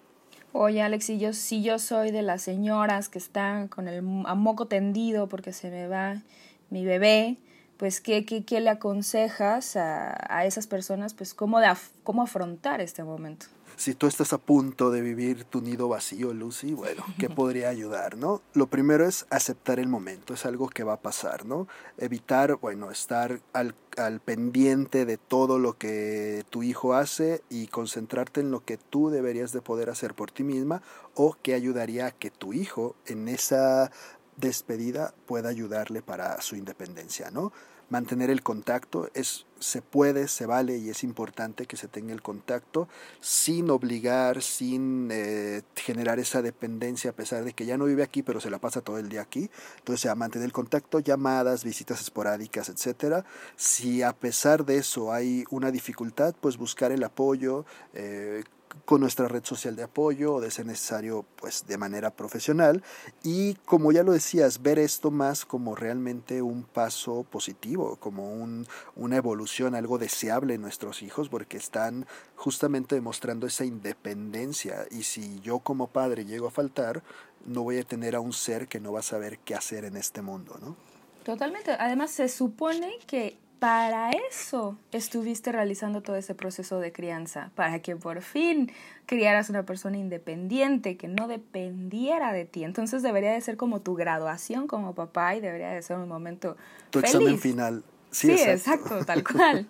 Oye, 0.51 0.81
Alex, 0.81 1.05
si 1.05 1.19
yo, 1.19 1.33
si 1.33 1.63
yo 1.63 1.79
soy 1.79 2.11
de 2.11 2.21
las 2.21 2.41
señoras 2.41 3.09
que 3.09 3.17
están 3.17 3.67
con 3.67 3.87
el 3.87 4.05
a 4.25 4.35
moco 4.35 4.67
tendido 4.67 5.27
porque 5.27 5.51
se 5.51 5.69
me 5.69 5.87
va 5.87 6.21
mi 6.69 6.85
bebé, 6.85 7.37
pues 7.77 7.99
¿qué, 7.99 8.25
qué, 8.25 8.45
qué 8.45 8.61
le 8.61 8.69
aconsejas 8.69 9.75
a, 9.75 10.15
a, 10.33 10.45
esas 10.45 10.67
personas, 10.67 11.13
pues 11.13 11.33
cómo, 11.33 11.59
de, 11.59 11.67
cómo 12.03 12.23
afrontar 12.23 12.79
este 12.79 13.03
momento? 13.03 13.47
Si 13.77 13.93
tú 13.93 14.07
estás 14.07 14.31
a 14.33 14.37
punto 14.37 14.89
de 14.89 15.01
vivir 15.01 15.43
tu 15.43 15.61
nido 15.61 15.89
vacío, 15.89 16.33
Lucy, 16.33 16.73
bueno, 16.73 17.03
¿qué 17.19 17.29
podría 17.29 17.69
ayudar, 17.69 18.17
no? 18.17 18.41
Lo 18.53 18.67
primero 18.67 19.05
es 19.05 19.25
aceptar 19.29 19.79
el 19.79 19.87
momento, 19.87 20.33
es 20.33 20.45
algo 20.45 20.69
que 20.69 20.83
va 20.83 20.93
a 20.93 21.01
pasar, 21.01 21.45
¿no? 21.45 21.67
Evitar, 21.97 22.55
bueno, 22.55 22.89
estar 22.89 23.41
al, 23.53 23.75
al 23.97 24.21
pendiente 24.21 25.05
de 25.05 25.17
todo 25.17 25.59
lo 25.59 25.77
que 25.77 26.45
tu 26.49 26.63
hijo 26.63 26.93
hace 26.93 27.41
y 27.49 27.67
concentrarte 27.67 28.41
en 28.41 28.51
lo 28.51 28.63
que 28.63 28.77
tú 28.77 29.09
deberías 29.09 29.51
de 29.51 29.61
poder 29.61 29.89
hacer 29.89 30.13
por 30.13 30.31
ti 30.31 30.43
misma 30.43 30.81
o 31.13 31.35
que 31.41 31.53
ayudaría 31.53 32.07
a 32.07 32.11
que 32.11 32.31
tu 32.31 32.53
hijo 32.53 32.95
en 33.05 33.27
esa 33.27 33.91
despedida 34.37 35.13
pueda 35.25 35.49
ayudarle 35.49 36.01
para 36.01 36.41
su 36.41 36.55
independencia, 36.55 37.31
¿no? 37.31 37.51
Mantener 37.89 38.29
el 38.29 38.41
contacto 38.41 39.09
es 39.13 39.45
se 39.59 39.81
puede, 39.81 40.27
se 40.27 40.45
vale 40.45 40.77
y 40.77 40.89
es 40.89 41.03
importante 41.03 41.65
que 41.65 41.77
se 41.77 41.87
tenga 41.87 42.13
el 42.13 42.21
contacto 42.21 42.87
sin 43.19 43.69
obligar, 43.69 44.41
sin 44.41 45.09
eh, 45.11 45.63
generar 45.75 46.19
esa 46.19 46.41
dependencia 46.41 47.11
a 47.11 47.13
pesar 47.13 47.43
de 47.43 47.53
que 47.53 47.65
ya 47.65 47.77
no 47.77 47.85
vive 47.85 48.03
aquí 48.03 48.21
pero 48.21 48.39
se 48.39 48.49
la 48.49 48.59
pasa 48.59 48.81
todo 48.81 48.99
el 48.99 49.09
día 49.09 49.21
aquí. 49.21 49.49
Entonces, 49.77 50.09
a 50.09 50.15
mantener 50.15 50.45
el 50.45 50.53
contacto, 50.53 50.99
llamadas, 50.99 51.63
visitas 51.63 52.01
esporádicas, 52.01 52.69
etcétera. 52.69 53.25
Si 53.55 54.03
a 54.03 54.13
pesar 54.13 54.65
de 54.65 54.77
eso 54.77 55.11
hay 55.13 55.45
una 55.49 55.71
dificultad, 55.71 56.35
pues 56.39 56.57
buscar 56.57 56.91
el 56.91 57.03
apoyo, 57.03 57.65
eh, 57.93 58.43
con 58.83 59.01
nuestra 59.01 59.27
red 59.27 59.43
social 59.43 59.75
de 59.75 59.83
apoyo 59.83 60.35
o 60.35 60.41
de 60.41 60.51
ser 60.51 60.65
necesario 60.65 61.25
pues 61.37 61.65
de 61.67 61.77
manera 61.77 62.11
profesional. 62.11 62.83
Y 63.23 63.55
como 63.65 63.91
ya 63.91 64.03
lo 64.03 64.11
decías 64.11 64.61
ver 64.61 64.79
esto 64.79 65.11
más 65.11 65.45
como 65.45 65.75
realmente 65.75 66.41
un 66.41 66.63
paso 66.63 67.23
positivo 67.23 67.95
como 67.97 68.33
un, 68.33 68.67
una 68.95 69.17
evolución 69.17 69.75
algo 69.75 69.97
deseable 69.97 70.55
en 70.55 70.61
nuestros 70.61 71.01
hijos 71.01 71.29
porque 71.29 71.57
están 71.57 72.05
justamente 72.35 72.95
demostrando 72.95 73.47
esa 73.47 73.65
independencia. 73.65 74.85
Y 74.91 75.03
si 75.03 75.39
yo 75.41 75.59
como 75.59 75.87
padre 75.87 76.25
llego 76.25 76.47
a 76.47 76.51
faltar 76.51 77.03
no 77.45 77.63
voy 77.63 77.77
a 77.77 77.83
tener 77.83 78.15
a 78.15 78.19
un 78.19 78.33
ser 78.33 78.67
que 78.67 78.79
no 78.79 78.91
va 78.91 78.99
a 78.99 79.03
saber 79.03 79.37
qué 79.39 79.53
hacer 79.53 79.85
en 79.85 79.97
este 79.97 80.21
mundo 80.21 80.57
¿no? 80.59 80.75
Totalmente. 81.23 81.71
Además 81.71 82.11
se 82.11 82.29
supone 82.29 82.99
que 83.07 83.37
para 83.65 84.11
eso 84.11 84.77
estuviste 84.91 85.51
realizando 85.51 86.01
todo 86.01 86.17
ese 86.17 86.35
proceso 86.35 86.79
de 86.79 86.91
crianza, 86.91 87.49
para 87.55 87.79
que 87.79 87.95
por 87.95 88.21
fin 88.21 88.71
criaras 89.07 89.49
una 89.49 89.63
persona 89.63 89.97
independiente, 89.97 90.97
que 90.97 91.07
no 91.07 91.27
dependiera 91.27 92.31
de 92.31 92.45
ti. 92.45 92.63
Entonces 92.63 93.01
debería 93.01 93.31
de 93.31 93.41
ser 93.41 93.57
como 93.57 93.81
tu 93.81 93.95
graduación 93.95 94.67
como 94.67 94.93
papá 94.93 95.35
y 95.35 95.41
debería 95.41 95.69
de 95.71 95.81
ser 95.81 95.97
un 95.97 96.07
momento 96.07 96.57
tu 96.91 96.99
examen 96.99 97.39
final. 97.39 97.83
Sí, 98.15 98.31
exacto. 98.31 99.03
tal 99.03 99.23
cual. 99.23 99.67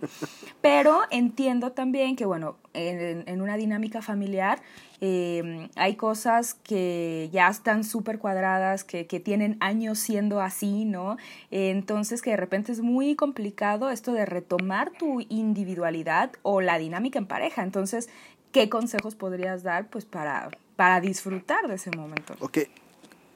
Pero 0.62 1.02
entiendo 1.10 1.72
también 1.72 2.16
que, 2.16 2.26
bueno, 2.26 2.58
en, 2.74 3.42
una 3.42 3.58
dinámica 3.58 4.02
familiar 4.02 4.62
em, 5.02 5.70
hay 5.76 5.96
cosas 5.96 6.54
que 6.54 7.30
ya 7.34 7.48
están 7.48 7.84
súper 7.84 8.20
cuadradas, 8.20 8.84
que, 8.84 9.08
que, 9.08 9.20
tienen 9.20 9.58
años 9.62 9.98
siendo 9.98 10.42
así, 10.42 10.86
¿no? 10.86 11.18
entonces 11.50 12.22
que 12.22 12.32
de 12.32 12.38
repente 12.38 12.72
es 12.72 12.82
muy 12.82 13.16
complicado 13.16 13.90
esto 13.90 14.14
de 14.14 14.26
retomar 14.26 14.92
tu 14.92 15.22
individualidad 15.30 16.32
o 16.44 16.62
la 16.62 16.78
dinámica 16.78 17.18
en 17.18 17.26
pareja. 17.26 17.64
Entonces, 17.64 18.10
¿qué 18.52 18.70
consejos 18.70 19.16
podrías 19.16 19.64
dar 19.64 19.88
pues 19.88 20.06
para, 20.06 20.50
para 20.76 21.02
disfrutar 21.02 21.68
de 21.68 21.76
ese 21.76 21.92
momento? 21.92 22.36
Ok, 22.40 22.60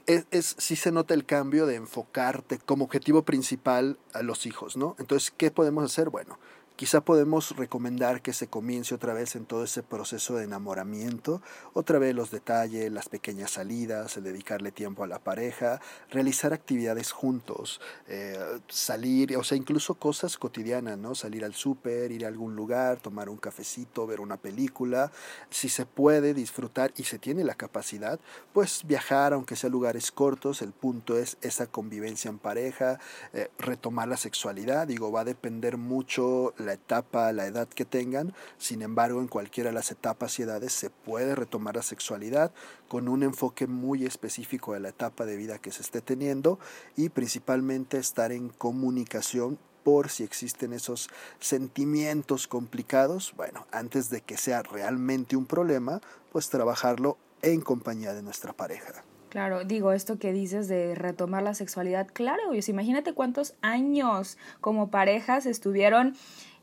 es, 0.10 0.26
es, 0.32 0.56
se 0.76 0.92
nota 0.92 1.14
el 1.14 1.26
cambio 1.26 1.68
de 1.68 1.76
enfocarte 1.76 2.58
como 2.58 2.86
objetivo 2.86 3.24
principal 3.24 4.00
a 4.14 4.24
los 4.24 4.48
hijos, 4.48 4.76
¿no? 4.76 4.96
Entonces, 4.98 5.32
¿qué 5.38 5.52
podemos 5.52 5.84
hacer? 5.84 6.10
Bueno, 6.10 6.40
Quizá 6.80 7.02
podemos 7.02 7.58
recomendar 7.58 8.22
que 8.22 8.32
se 8.32 8.48
comience 8.48 8.96
otra 8.96 9.14
vez 9.14 9.36
en 9.36 9.44
todo 9.44 9.66
ese 9.66 9.84
proceso 9.84 10.38
de 10.38 10.46
enamoramiento, 10.46 11.42
otra 11.74 12.00
vez 12.00 12.16
los 12.16 12.32
detalles, 12.32 12.90
las 12.90 13.10
pequeñas 13.10 13.52
salidas, 13.52 14.18
dedicarle 14.24 14.72
tiempo 14.72 15.04
a 15.04 15.08
la 15.08 15.20
pareja, 15.20 15.82
realizar 16.10 16.54
actividades 16.54 17.12
juntos, 17.12 17.82
eh, 18.08 18.62
salir, 18.70 19.36
o 19.36 19.44
sea, 19.44 19.58
incluso 19.58 19.96
cosas 19.96 20.38
cotidianas, 20.38 20.98
¿no? 20.98 21.16
Salir 21.16 21.44
al 21.44 21.54
súper, 21.54 22.14
ir 22.14 22.24
a 22.24 22.30
algún 22.30 22.56
lugar, 22.56 23.02
tomar 23.02 23.28
un 23.28 23.36
cafecito, 23.36 24.08
ver 24.08 24.22
una 24.22 24.38
película. 24.38 25.12
Si 25.50 25.68
se 25.68 25.86
puede 25.86 26.34
disfrutar 26.34 26.94
y 26.96 27.04
se 27.04 27.20
tiene 27.20 27.44
la 27.44 27.56
capacidad, 27.56 28.22
pues 28.54 28.84
viajar, 28.88 29.34
aunque 29.34 29.58
sea 29.58 29.70
lugares 29.70 30.14
cortos, 30.14 30.62
el 30.62 30.72
punto 30.72 31.18
es 31.18 31.36
esa 31.42 31.68
convivencia 31.68 32.30
en 32.30 32.40
pareja, 32.40 33.02
eh, 33.34 33.52
retomar 33.58 34.08
la 34.08 34.16
sexualidad, 34.16 34.88
digo, 34.88 35.12
va 35.12 35.22
a 35.22 35.26
depender 35.26 35.76
mucho 35.76 36.54
la 36.69 36.69
etapa, 36.74 37.32
la 37.32 37.46
edad 37.46 37.68
que 37.68 37.86
tengan. 37.86 38.34
Sin 38.58 38.82
embargo, 38.82 39.22
en 39.22 39.28
cualquiera 39.28 39.70
de 39.70 39.74
las 39.74 39.92
etapas 39.92 40.38
y 40.40 40.44
edades 40.44 40.74
se 40.74 40.90
puede 40.90 41.36
retomar 41.36 41.76
la 41.76 41.82
sexualidad 41.82 42.52
con 42.88 43.08
un 43.08 43.24
enfoque 43.24 43.68
muy 43.68 44.06
específico 44.06 44.74
de 44.74 44.80
la 44.80 44.90
etapa 44.90 45.26
de 45.26 45.36
vida 45.36 45.60
que 45.60 45.72
se 45.72 45.82
esté 45.82 46.02
teniendo 46.02 46.60
y 46.96 47.10
principalmente 47.10 47.98
estar 47.98 48.32
en 48.32 48.50
comunicación 48.50 49.58
por 49.84 50.10
si 50.10 50.24
existen 50.24 50.74
esos 50.74 51.10
sentimientos 51.40 52.48
complicados, 52.48 53.34
bueno, 53.36 53.66
antes 53.72 54.10
de 54.10 54.22
que 54.22 54.38
sea 54.38 54.62
realmente 54.62 55.36
un 55.36 55.46
problema, 55.46 56.02
pues 56.32 56.50
trabajarlo 56.50 57.18
en 57.42 57.62
compañía 57.62 58.14
de 58.14 58.22
nuestra 58.22 58.54
pareja. 58.54 59.04
Claro, 59.30 59.64
digo, 59.64 59.92
esto 59.92 60.18
que 60.18 60.34
dices 60.34 60.68
de 60.68 60.96
retomar 60.96 61.44
la 61.44 61.54
sexualidad, 61.54 62.08
claro, 62.12 62.54
imagínate 62.56 63.14
cuántos 63.14 63.54
años 63.62 64.40
como 64.60 64.90
parejas 64.90 65.46
estuvieron 65.46 66.16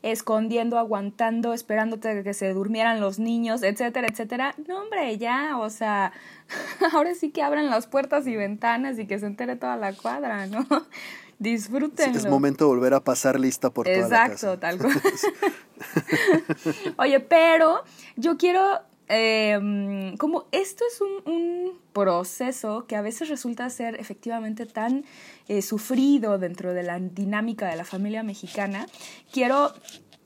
escondiendo, 0.03 0.77
aguantando, 0.77 1.53
esperándote 1.53 2.23
que 2.23 2.33
se 2.33 2.53
durmieran 2.53 2.99
los 2.99 3.19
niños, 3.19 3.63
etcétera, 3.63 4.07
etcétera. 4.09 4.55
No, 4.67 4.81
hombre, 4.81 5.17
ya, 5.17 5.57
o 5.57 5.69
sea, 5.69 6.13
ahora 6.93 7.13
sí 7.15 7.31
que 7.31 7.41
abran 7.41 7.69
las 7.69 7.87
puertas 7.87 8.27
y 8.27 8.35
ventanas 8.35 8.99
y 8.99 9.07
que 9.07 9.19
se 9.19 9.25
entere 9.25 9.55
toda 9.55 9.75
la 9.77 9.93
cuadra, 9.93 10.47
¿no? 10.47 10.65
Disfrútenlo. 11.39 12.17
es 12.17 12.25
momento 12.25 12.65
de 12.65 12.69
volver 12.69 12.95
a 12.95 13.03
pasar 13.03 13.39
lista 13.39 13.69
por 13.69 13.85
toda 13.85 13.97
Exacto, 13.97 14.55
la 14.55 14.59
casa. 14.59 14.59
tal 14.59 14.77
cual. 14.79 15.01
Oye, 16.97 17.19
pero 17.19 17.83
yo 18.15 18.37
quiero 18.37 18.81
eh, 19.09 20.13
como 20.17 20.45
esto 20.51 20.83
es 20.91 21.01
un, 21.01 21.33
un, 21.33 21.87
proceso 21.93 22.85
que 22.85 22.95
a 22.95 23.01
veces 23.01 23.27
resulta 23.27 23.67
ser 23.71 23.99
efectivamente 23.99 24.67
tan 24.67 25.03
eh, 25.47 25.63
sufrido 25.63 26.37
dentro 26.37 26.75
de 26.75 26.83
la 26.83 26.99
dinámica 26.99 27.67
de 27.67 27.75
la 27.75 27.85
familia 27.85 28.21
mexicana, 28.21 28.85
quiero 29.31 29.73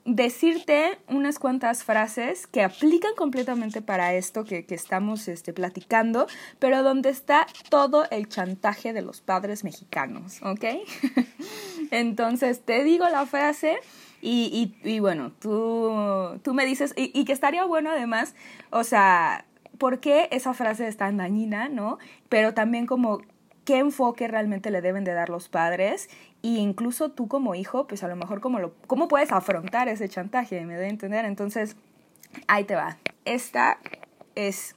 decirte 0.04 0.98
unas 1.08 1.38
cuantas 1.38 1.84
frases 1.84 2.46
que 2.46 2.62
aplican 2.62 3.14
completamente 3.14 3.82
para 3.82 4.14
esto 4.14 4.44
que, 4.44 4.66
que 4.66 4.74
estamos 4.74 5.28
este, 5.28 5.52
platicando, 5.52 6.26
pero 6.58 6.82
donde 6.82 7.10
está 7.10 7.46
todo 7.68 8.04
el 8.10 8.28
chantaje 8.28 8.92
de 8.92 9.02
los 9.02 9.20
padres 9.20 9.64
mexicanos, 9.64 10.40
¿ok? 10.42 10.64
Entonces 11.90 12.62
te 12.64 12.84
digo 12.84 13.08
la 13.08 13.26
frase 13.26 13.78
y, 14.22 14.74
y, 14.84 14.88
y 14.88 15.00
bueno, 15.00 15.32
tú, 15.32 16.40
tú 16.42 16.54
me 16.54 16.64
dices, 16.64 16.94
y, 16.96 17.10
y, 17.12 17.24
que 17.24 17.32
estaría 17.32 17.64
bueno 17.64 17.90
además, 17.90 18.36
o 18.70 18.84
sea, 18.84 19.46
¿por 19.78 19.98
qué 19.98 20.28
esa 20.30 20.54
frase 20.54 20.86
es 20.86 20.96
tan 20.96 21.16
dañina, 21.16 21.68
no? 21.68 21.98
Pero 22.28 22.54
también 22.54 22.86
como 22.86 23.20
qué 23.64 23.78
enfoque 23.78 24.28
realmente 24.28 24.70
le 24.70 24.80
deben 24.80 25.02
de 25.02 25.12
dar 25.12 25.28
los 25.28 25.48
padres 25.48 26.08
e 26.44 26.48
incluso 26.48 27.10
tú 27.10 27.26
como 27.26 27.56
hijo, 27.56 27.88
pues 27.88 28.04
a 28.04 28.08
lo 28.08 28.14
mejor 28.14 28.40
cómo, 28.40 28.72
cómo 28.86 29.08
puedes 29.08 29.32
afrontar 29.32 29.88
ese 29.88 30.08
chantaje, 30.08 30.64
me 30.64 30.74
debe 30.74 30.88
entender. 30.88 31.24
Entonces, 31.24 31.76
ahí 32.46 32.62
te 32.62 32.76
va. 32.76 32.98
Esta 33.24 33.78
es, 34.36 34.76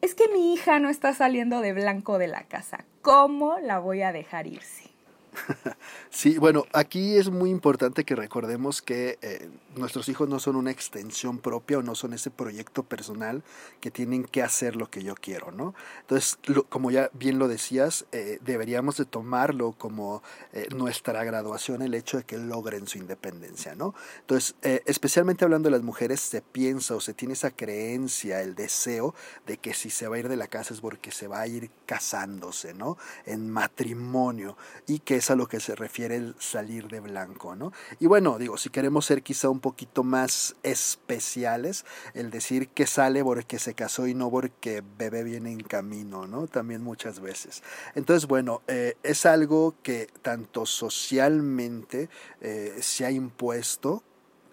es 0.00 0.16
que 0.16 0.28
mi 0.28 0.54
hija 0.54 0.80
no 0.80 0.88
está 0.88 1.14
saliendo 1.14 1.60
de 1.60 1.72
blanco 1.72 2.18
de 2.18 2.26
la 2.26 2.42
casa. 2.42 2.84
¿Cómo 3.00 3.58
la 3.60 3.78
voy 3.78 4.02
a 4.02 4.10
dejar 4.10 4.48
irse? 4.48 4.95
Sí, 6.10 6.38
bueno, 6.38 6.64
aquí 6.72 7.16
es 7.16 7.30
muy 7.30 7.50
importante 7.50 8.04
que 8.04 8.16
recordemos 8.16 8.82
que 8.82 9.18
eh, 9.22 9.48
nuestros 9.76 10.08
hijos 10.08 10.28
no 10.28 10.38
son 10.38 10.56
una 10.56 10.70
extensión 10.70 11.38
propia 11.38 11.78
o 11.78 11.82
no 11.82 11.94
son 11.94 12.12
ese 12.12 12.30
proyecto 12.30 12.82
personal 12.82 13.42
que 13.80 13.90
tienen 13.90 14.24
que 14.24 14.42
hacer 14.42 14.76
lo 14.76 14.90
que 14.90 15.02
yo 15.02 15.14
quiero, 15.14 15.52
¿no? 15.52 15.74
Entonces, 16.00 16.38
lo, 16.46 16.64
como 16.64 16.90
ya 16.90 17.10
bien 17.12 17.38
lo 17.38 17.48
decías, 17.48 18.06
eh, 18.12 18.38
deberíamos 18.42 18.96
de 18.96 19.04
tomarlo 19.04 19.72
como 19.72 20.22
eh, 20.52 20.68
nuestra 20.74 21.24
graduación 21.24 21.82
el 21.82 21.94
hecho 21.94 22.18
de 22.18 22.24
que 22.24 22.38
logren 22.38 22.86
su 22.86 22.98
independencia, 22.98 23.74
¿no? 23.74 23.94
Entonces, 24.20 24.54
eh, 24.62 24.82
especialmente 24.86 25.44
hablando 25.44 25.68
de 25.68 25.76
las 25.76 25.82
mujeres, 25.82 26.20
se 26.20 26.42
piensa 26.42 26.94
o 26.94 27.00
se 27.00 27.14
tiene 27.14 27.34
esa 27.34 27.50
creencia, 27.50 28.40
el 28.40 28.54
deseo 28.54 29.14
de 29.46 29.58
que 29.58 29.74
si 29.74 29.90
se 29.90 30.08
va 30.08 30.16
a 30.16 30.18
ir 30.18 30.28
de 30.28 30.36
la 30.36 30.48
casa 30.48 30.74
es 30.74 30.80
porque 30.80 31.10
se 31.10 31.28
va 31.28 31.40
a 31.40 31.46
ir 31.46 31.70
casándose, 31.86 32.74
¿no? 32.74 32.96
En 33.24 33.50
matrimonio 33.50 34.56
y 34.86 35.00
que 35.00 35.16
es 35.16 35.30
a 35.30 35.36
lo 35.36 35.46
que 35.48 35.60
se 35.60 35.74
refiere 35.74 36.16
el 36.16 36.34
salir 36.38 36.88
de 36.88 37.00
blanco, 37.00 37.56
¿no? 37.56 37.72
Y 38.00 38.06
bueno, 38.06 38.38
digo, 38.38 38.56
si 38.56 38.70
queremos 38.70 39.06
ser 39.06 39.22
quizá 39.22 39.48
un 39.48 39.60
poquito 39.66 40.04
más 40.04 40.54
especiales, 40.62 41.84
el 42.14 42.30
decir 42.30 42.68
que 42.68 42.86
sale 42.86 43.24
porque 43.24 43.58
se 43.58 43.74
casó 43.74 44.06
y 44.06 44.14
no 44.14 44.30
porque 44.30 44.80
bebé 44.96 45.24
viene 45.24 45.50
en 45.50 45.60
camino, 45.60 46.28
¿no? 46.28 46.46
También 46.46 46.84
muchas 46.84 47.18
veces. 47.18 47.64
Entonces, 47.96 48.28
bueno, 48.28 48.62
eh, 48.68 48.96
es 49.02 49.26
algo 49.26 49.74
que 49.82 50.08
tanto 50.22 50.66
socialmente 50.66 52.08
eh, 52.40 52.76
se 52.80 53.06
ha 53.06 53.10
impuesto 53.10 54.04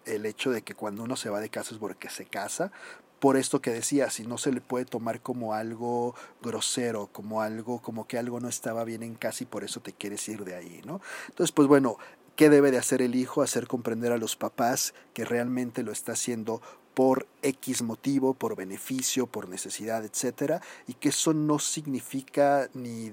el 0.05 0.25
hecho 0.25 0.49
de 0.49 0.63
que 0.63 0.73
cuando 0.73 1.03
uno 1.03 1.15
se 1.15 1.29
va 1.29 1.39
de 1.39 1.49
casa 1.49 1.75
es 1.75 1.79
porque 1.79 2.09
se 2.09 2.25
casa, 2.25 2.71
por 3.19 3.37
esto 3.37 3.61
que 3.61 3.69
decía, 3.69 4.09
si 4.09 4.25
no 4.25 4.39
se 4.39 4.51
le 4.51 4.61
puede 4.61 4.85
tomar 4.85 5.21
como 5.21 5.53
algo 5.53 6.15
grosero, 6.41 7.07
como 7.11 7.43
algo, 7.43 7.83
como 7.83 8.07
que 8.07 8.17
algo 8.17 8.39
no 8.39 8.49
estaba 8.49 8.83
bien 8.83 9.03
en 9.03 9.13
casa 9.13 9.43
y 9.43 9.45
por 9.45 9.63
eso 9.63 9.79
te 9.79 9.93
quieres 9.93 10.27
ir 10.27 10.43
de 10.43 10.55
ahí, 10.55 10.81
¿no? 10.87 11.01
Entonces, 11.29 11.51
pues 11.51 11.67
bueno, 11.67 11.99
¿qué 12.35 12.49
debe 12.49 12.71
de 12.71 12.77
hacer 12.77 13.01
el 13.01 13.15
hijo? 13.15 13.41
Hacer 13.41 13.67
comprender 13.67 14.11
a 14.11 14.17
los 14.17 14.35
papás 14.35 14.93
que 15.13 15.25
realmente 15.25 15.83
lo 15.83 15.91
está 15.91 16.13
haciendo 16.13 16.61
por 16.93 17.27
X 17.41 17.81
motivo, 17.81 18.33
por 18.33 18.55
beneficio, 18.55 19.25
por 19.25 19.49
necesidad, 19.49 20.05
etcétera, 20.05 20.61
y 20.87 20.93
que 20.93 21.09
eso 21.09 21.33
no 21.33 21.59
significa 21.59 22.69
ni 22.73 23.11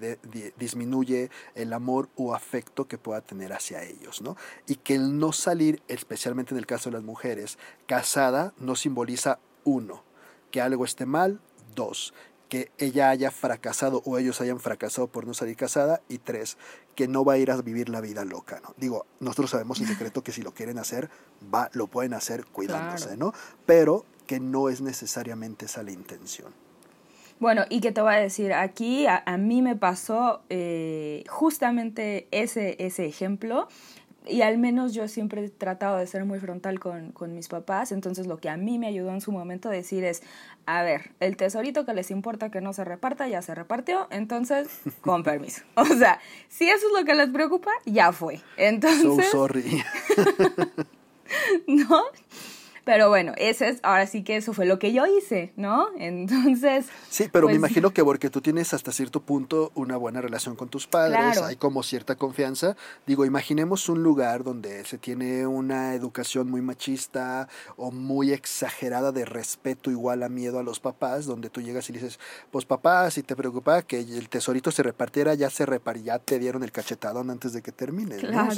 disminuye 0.59 1.31
el 1.55 1.73
amor 1.73 2.09
o 2.17 2.35
afecto 2.35 2.87
que 2.87 2.99
pueda 2.99 3.21
tener 3.23 3.53
hacia 3.53 3.83
ellos, 3.83 4.21
¿no? 4.21 4.37
Y 4.67 4.77
que 4.77 4.95
el 4.95 5.19
no 5.19 5.33
salir, 5.33 5.83
especialmente 5.89 6.55
en 6.55 6.59
el 6.59 6.67
caso 6.67 6.91
de 6.91 6.97
las 6.97 7.05
mujeres, 7.05 7.59
casada, 7.87 8.53
no 8.59 8.77
simboliza 8.77 9.39
uno, 9.65 10.05
que 10.51 10.61
algo 10.61 10.85
esté 10.85 11.07
mal, 11.07 11.41
dos, 11.75 12.13
que 12.51 12.71
ella 12.77 13.09
haya 13.09 13.31
fracasado 13.31 14.03
o 14.05 14.19
ellos 14.19 14.43
hayan 14.43 14.61
fracasado 14.61 15.07
por 15.07 15.27
no 15.27 15.33
salir 15.33 15.57
casada 15.57 16.03
y 16.11 16.19
tres, 16.19 16.59
que 16.95 17.09
no 17.09 17.25
va 17.25 17.35
a 17.35 17.39
ir 17.39 17.51
a 17.51 17.57
vivir 17.63 17.89
la 17.89 18.03
vida 18.03 18.27
loca, 18.27 18.61
¿no? 18.63 18.75
Digo, 18.77 19.07
nosotros 19.21 19.51
sabemos 19.51 19.81
en 19.81 19.87
secreto 19.87 20.23
que 20.23 20.33
si 20.33 20.43
lo 20.43 20.53
quieren 20.53 20.79
hacer, 20.79 21.09
va, 21.43 21.71
lo 21.73 21.87
pueden 21.87 22.13
hacer 22.13 22.45
cuidándose, 22.45 23.07
claro. 23.07 23.19
¿no? 23.19 23.35
Pero 23.65 24.05
que 24.27 24.41
no 24.41 24.69
es 24.69 24.83
necesariamente 24.83 25.65
esa 25.65 25.83
la 25.83 25.93
intención. 25.93 26.53
Bueno, 27.39 27.65
y 27.71 27.81
que 27.81 27.91
te 27.91 28.03
voy 28.03 28.13
a 28.13 28.19
decir, 28.19 28.53
aquí 28.53 29.07
a, 29.07 29.23
a 29.25 29.39
mí 29.39 29.63
me 29.63 29.75
pasó 29.75 30.43
eh, 30.51 31.25
justamente 31.27 32.29
ese, 32.33 32.77
ese 32.79 33.07
ejemplo 33.07 33.67
y 34.27 34.43
al 34.43 34.59
menos 34.59 34.93
yo 34.93 35.09
siempre 35.09 35.45
he 35.45 35.49
tratado 35.49 35.97
de 35.97 36.07
ser 36.07 36.25
muy 36.25 36.39
frontal 36.39 36.79
con, 36.79 37.13
con, 37.13 37.35
mis 37.35 37.49
papás, 37.49 37.91
entonces 37.93 38.27
lo 38.27 38.39
que 38.39 38.49
a 38.49 38.57
mí 38.57 38.79
me 38.79 38.87
ayudó 38.87 39.11
en 39.11 39.21
su 39.21 39.33
momento 39.33 39.69
a 39.69 39.73
decir 39.73 40.05
es, 40.05 40.23
a 40.67 40.83
ver, 40.83 41.13
el 41.21 41.37
tesorito 41.37 41.87
que 41.87 41.95
les 41.95 42.11
importa 42.11 42.51
que 42.51 42.61
no 42.61 42.73
se 42.73 42.85
reparta, 42.85 43.29
ya 43.29 43.43
se 43.43 43.55
repartió, 43.55 44.07
entonces, 44.11 44.69
con 45.01 45.23
permiso. 45.23 45.63
O 45.75 45.87
sea, 45.87 46.21
si 46.49 46.69
eso 46.69 46.87
es 46.87 47.01
lo 47.01 47.05
que 47.05 47.15
les 47.15 47.31
preocupa, 47.31 47.71
ya 47.87 48.13
fue. 48.13 48.41
Entonces... 48.57 49.03
So 49.03 49.23
sorry. 49.23 49.83
¿No? 51.67 52.03
Pero 52.91 53.09
bueno, 53.09 53.35
ese 53.37 53.69
es, 53.69 53.79
ahora 53.85 54.05
sí 54.09 54.25
que 54.25 54.35
eso 54.35 54.53
fue 54.53 54.67
lo 54.67 54.81
que 54.81 54.93
yo 54.93 55.07
hice, 55.07 55.53
¿no? 55.55 55.87
Entonces. 56.01 56.87
Sí, 57.09 57.29
pero 57.31 57.47
me 57.47 57.53
pues, 57.53 57.59
imagino 57.59 57.91
que 57.93 58.03
porque 58.03 58.31
tú 58.31 58.41
tienes 58.41 58.75
hasta 58.75 58.91
cierto 58.91 59.21
punto 59.21 59.71
una 59.77 59.97
buena 59.97 60.21
relación 60.21 60.57
con 60.57 60.69
tus 60.69 60.89
padres, 60.89 61.41
hay 61.41 61.55
como 61.55 61.85
cierta 61.85 62.17
confianza. 62.17 62.77
Digo, 63.07 63.25
imaginemos 63.25 63.89
un 63.89 64.03
lugar 64.03 64.43
donde 64.43 64.85
se 64.87 64.99
tiene 64.99 65.47
una 65.47 65.95
educación 65.95 66.51
muy 66.51 66.63
machista 66.63 67.47
o 67.77 67.93
muy 67.93 68.33
exagerada 68.33 69.13
de 69.13 69.25
respeto 69.25 69.93
igual 69.93 70.25
a 70.25 70.29
miedo 70.29 70.59
a 70.59 70.65
los 70.65 70.81
papás, 70.81 71.27
donde 71.27 71.49
tú 71.49 71.63
llegas 71.63 71.89
y 71.91 71.93
dices, 71.93 72.19
pues 72.51 72.65
papá, 72.65 73.09
si 73.13 73.23
te 73.23 73.37
preocupa 73.37 73.83
que 73.83 74.01
el 74.01 74.29
tesorito 74.29 74.73
se 74.73 74.83
repartiera, 74.83 75.35
ya 75.35 75.49
se 75.49 75.65
repar 75.65 75.99
ya 75.99 76.19
te 76.19 76.41
dieron 76.41 76.65
el 76.65 76.73
cachetadón 76.73 77.31
antes 77.31 77.53
de 77.53 77.63
que 77.63 77.71
termine. 77.71 78.17
¿no? 78.21 78.49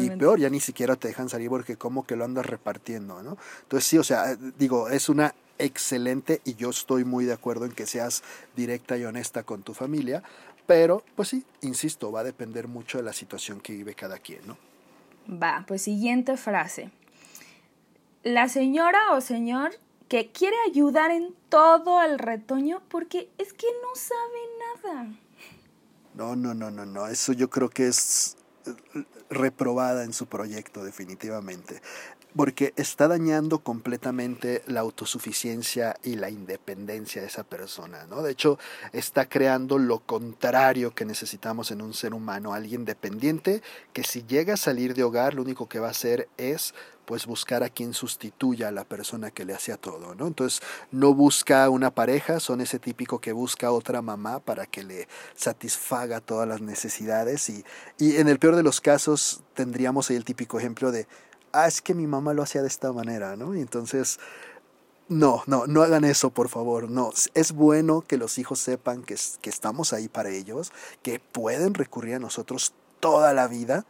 y 0.00 0.08
peor, 0.08 0.40
ya 0.40 0.48
ni 0.48 0.60
siquiera 0.60 0.96
te 0.96 1.08
dejan 1.08 1.28
salir 1.28 1.50
porque 1.50 1.76
como 1.76 2.06
que 2.06 2.16
lo 2.16 2.24
andas 2.24 2.46
repartiendo, 2.46 3.22
¿no? 3.22 3.36
Entonces 3.62 3.73
sí, 3.80 3.98
o 3.98 4.04
sea, 4.04 4.36
digo, 4.36 4.88
es 4.88 5.08
una 5.08 5.34
excelente 5.58 6.40
y 6.44 6.54
yo 6.54 6.70
estoy 6.70 7.04
muy 7.04 7.24
de 7.24 7.32
acuerdo 7.32 7.64
en 7.64 7.72
que 7.72 7.86
seas 7.86 8.22
directa 8.56 8.96
y 8.96 9.04
honesta 9.04 9.42
con 9.44 9.62
tu 9.62 9.74
familia, 9.74 10.22
pero 10.66 11.04
pues 11.14 11.28
sí, 11.28 11.44
insisto, 11.62 12.10
va 12.10 12.20
a 12.20 12.24
depender 12.24 12.68
mucho 12.68 12.98
de 12.98 13.04
la 13.04 13.12
situación 13.12 13.60
que 13.60 13.72
vive 13.72 13.94
cada 13.94 14.18
quien, 14.18 14.46
¿no? 14.46 14.56
Va, 15.28 15.64
pues 15.66 15.82
siguiente 15.82 16.36
frase. 16.36 16.90
La 18.22 18.48
señora 18.48 19.12
o 19.12 19.20
señor 19.20 19.72
que 20.08 20.30
quiere 20.30 20.56
ayudar 20.68 21.10
en 21.10 21.34
todo 21.48 22.02
el 22.02 22.18
retoño 22.18 22.82
porque 22.88 23.30
es 23.38 23.52
que 23.52 23.66
no 23.82 23.94
sabe 23.94 24.92
nada. 24.92 25.08
No, 26.14 26.36
no, 26.36 26.54
no, 26.54 26.70
no, 26.70 26.86
no, 26.86 27.06
eso 27.06 27.32
yo 27.32 27.50
creo 27.50 27.68
que 27.68 27.88
es 27.88 28.36
reprobada 29.28 30.04
en 30.04 30.12
su 30.12 30.26
proyecto 30.26 30.84
definitivamente 30.84 31.82
porque 32.36 32.72
está 32.76 33.08
dañando 33.08 33.60
completamente 33.60 34.62
la 34.66 34.80
autosuficiencia 34.80 35.96
y 36.02 36.16
la 36.16 36.30
independencia 36.30 37.22
de 37.22 37.28
esa 37.28 37.44
persona, 37.44 38.06
¿no? 38.08 38.22
De 38.22 38.32
hecho, 38.32 38.58
está 38.92 39.28
creando 39.28 39.78
lo 39.78 40.00
contrario 40.00 40.94
que 40.94 41.04
necesitamos 41.04 41.70
en 41.70 41.80
un 41.80 41.94
ser 41.94 42.12
humano, 42.12 42.52
alguien 42.52 42.84
dependiente 42.84 43.62
que 43.92 44.02
si 44.02 44.24
llega 44.24 44.54
a 44.54 44.58
salir 44.58 44.94
de 44.94 45.04
hogar, 45.04 45.34
lo 45.34 45.42
único 45.42 45.68
que 45.68 45.78
va 45.78 45.88
a 45.88 45.92
hacer 45.92 46.28
es 46.36 46.74
pues 47.04 47.26
buscar 47.26 47.62
a 47.62 47.68
quien 47.68 47.92
sustituya 47.92 48.68
a 48.68 48.72
la 48.72 48.84
persona 48.84 49.30
que 49.30 49.44
le 49.44 49.54
hacía 49.54 49.76
todo, 49.76 50.14
¿no? 50.14 50.26
Entonces, 50.26 50.62
no 50.90 51.14
busca 51.14 51.68
una 51.68 51.90
pareja, 51.90 52.40
son 52.40 52.60
ese 52.60 52.78
típico 52.78 53.20
que 53.20 53.32
busca 53.32 53.70
otra 53.72 54.00
mamá 54.00 54.40
para 54.40 54.66
que 54.66 54.82
le 54.82 55.06
satisfaga 55.36 56.20
todas 56.20 56.48
las 56.48 56.62
necesidades 56.62 57.48
y, 57.50 57.64
y 57.98 58.16
en 58.16 58.28
el 58.28 58.38
peor 58.38 58.56
de 58.56 58.62
los 58.62 58.80
casos 58.80 59.42
tendríamos 59.52 60.10
ahí 60.10 60.16
el 60.16 60.24
típico 60.24 60.58
ejemplo 60.58 60.92
de 60.92 61.06
ah, 61.54 61.66
es 61.66 61.80
que 61.80 61.94
mi 61.94 62.06
mamá 62.06 62.34
lo 62.34 62.42
hacía 62.42 62.62
de 62.62 62.68
esta 62.68 62.92
manera, 62.92 63.36
¿no? 63.36 63.54
Y 63.54 63.60
entonces, 63.60 64.18
no, 65.08 65.42
no, 65.46 65.66
no 65.66 65.82
hagan 65.82 66.04
eso, 66.04 66.30
por 66.30 66.48
favor, 66.48 66.90
no. 66.90 67.12
Es 67.34 67.52
bueno 67.52 68.02
que 68.02 68.16
los 68.16 68.38
hijos 68.38 68.58
sepan 68.58 69.02
que, 69.02 69.16
que 69.40 69.50
estamos 69.50 69.92
ahí 69.92 70.08
para 70.08 70.30
ellos, 70.30 70.72
que 71.02 71.20
pueden 71.20 71.74
recurrir 71.74 72.16
a 72.16 72.18
nosotros 72.18 72.74
toda 73.00 73.32
la 73.32 73.48
vida, 73.48 73.86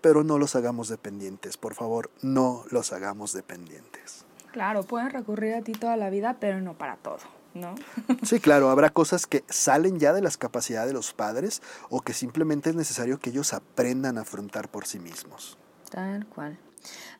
pero 0.00 0.24
no 0.24 0.38
los 0.38 0.56
hagamos 0.56 0.88
dependientes, 0.88 1.56
por 1.56 1.74
favor, 1.74 2.10
no 2.22 2.64
los 2.70 2.92
hagamos 2.92 3.32
dependientes. 3.32 4.24
Claro, 4.52 4.82
pueden 4.82 5.10
recurrir 5.10 5.54
a 5.54 5.62
ti 5.62 5.72
toda 5.72 5.96
la 5.96 6.10
vida, 6.10 6.38
pero 6.40 6.60
no 6.60 6.76
para 6.76 6.96
todo. 6.96 7.18
¿No? 7.54 7.74
Sí, 8.22 8.40
claro, 8.40 8.70
habrá 8.70 8.90
cosas 8.90 9.26
que 9.26 9.42
salen 9.48 9.98
ya 9.98 10.12
de 10.12 10.22
las 10.22 10.36
capacidades 10.36 10.88
de 10.88 10.94
los 10.94 11.12
padres 11.12 11.62
o 11.88 12.02
que 12.02 12.12
simplemente 12.12 12.70
es 12.70 12.76
necesario 12.76 13.18
que 13.18 13.30
ellos 13.30 13.52
aprendan 13.52 14.18
a 14.18 14.20
afrontar 14.20 14.68
por 14.68 14.86
sí 14.86 15.00
mismos. 15.00 15.58
Tal 15.90 16.26
cual. 16.26 16.58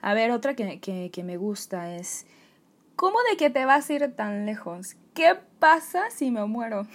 A 0.00 0.14
ver, 0.14 0.30
otra 0.30 0.54
que, 0.54 0.80
que, 0.80 1.24
me 1.24 1.36
gusta 1.36 1.94
es, 1.94 2.26
¿cómo 2.96 3.18
de 3.30 3.36
que 3.36 3.50
te 3.50 3.64
vas 3.64 3.90
a 3.90 3.92
ir 3.92 4.14
tan 4.14 4.46
lejos? 4.46 4.96
¿Qué 5.14 5.36
pasa 5.58 6.10
si 6.10 6.30
me 6.30 6.44
muero? 6.46 6.86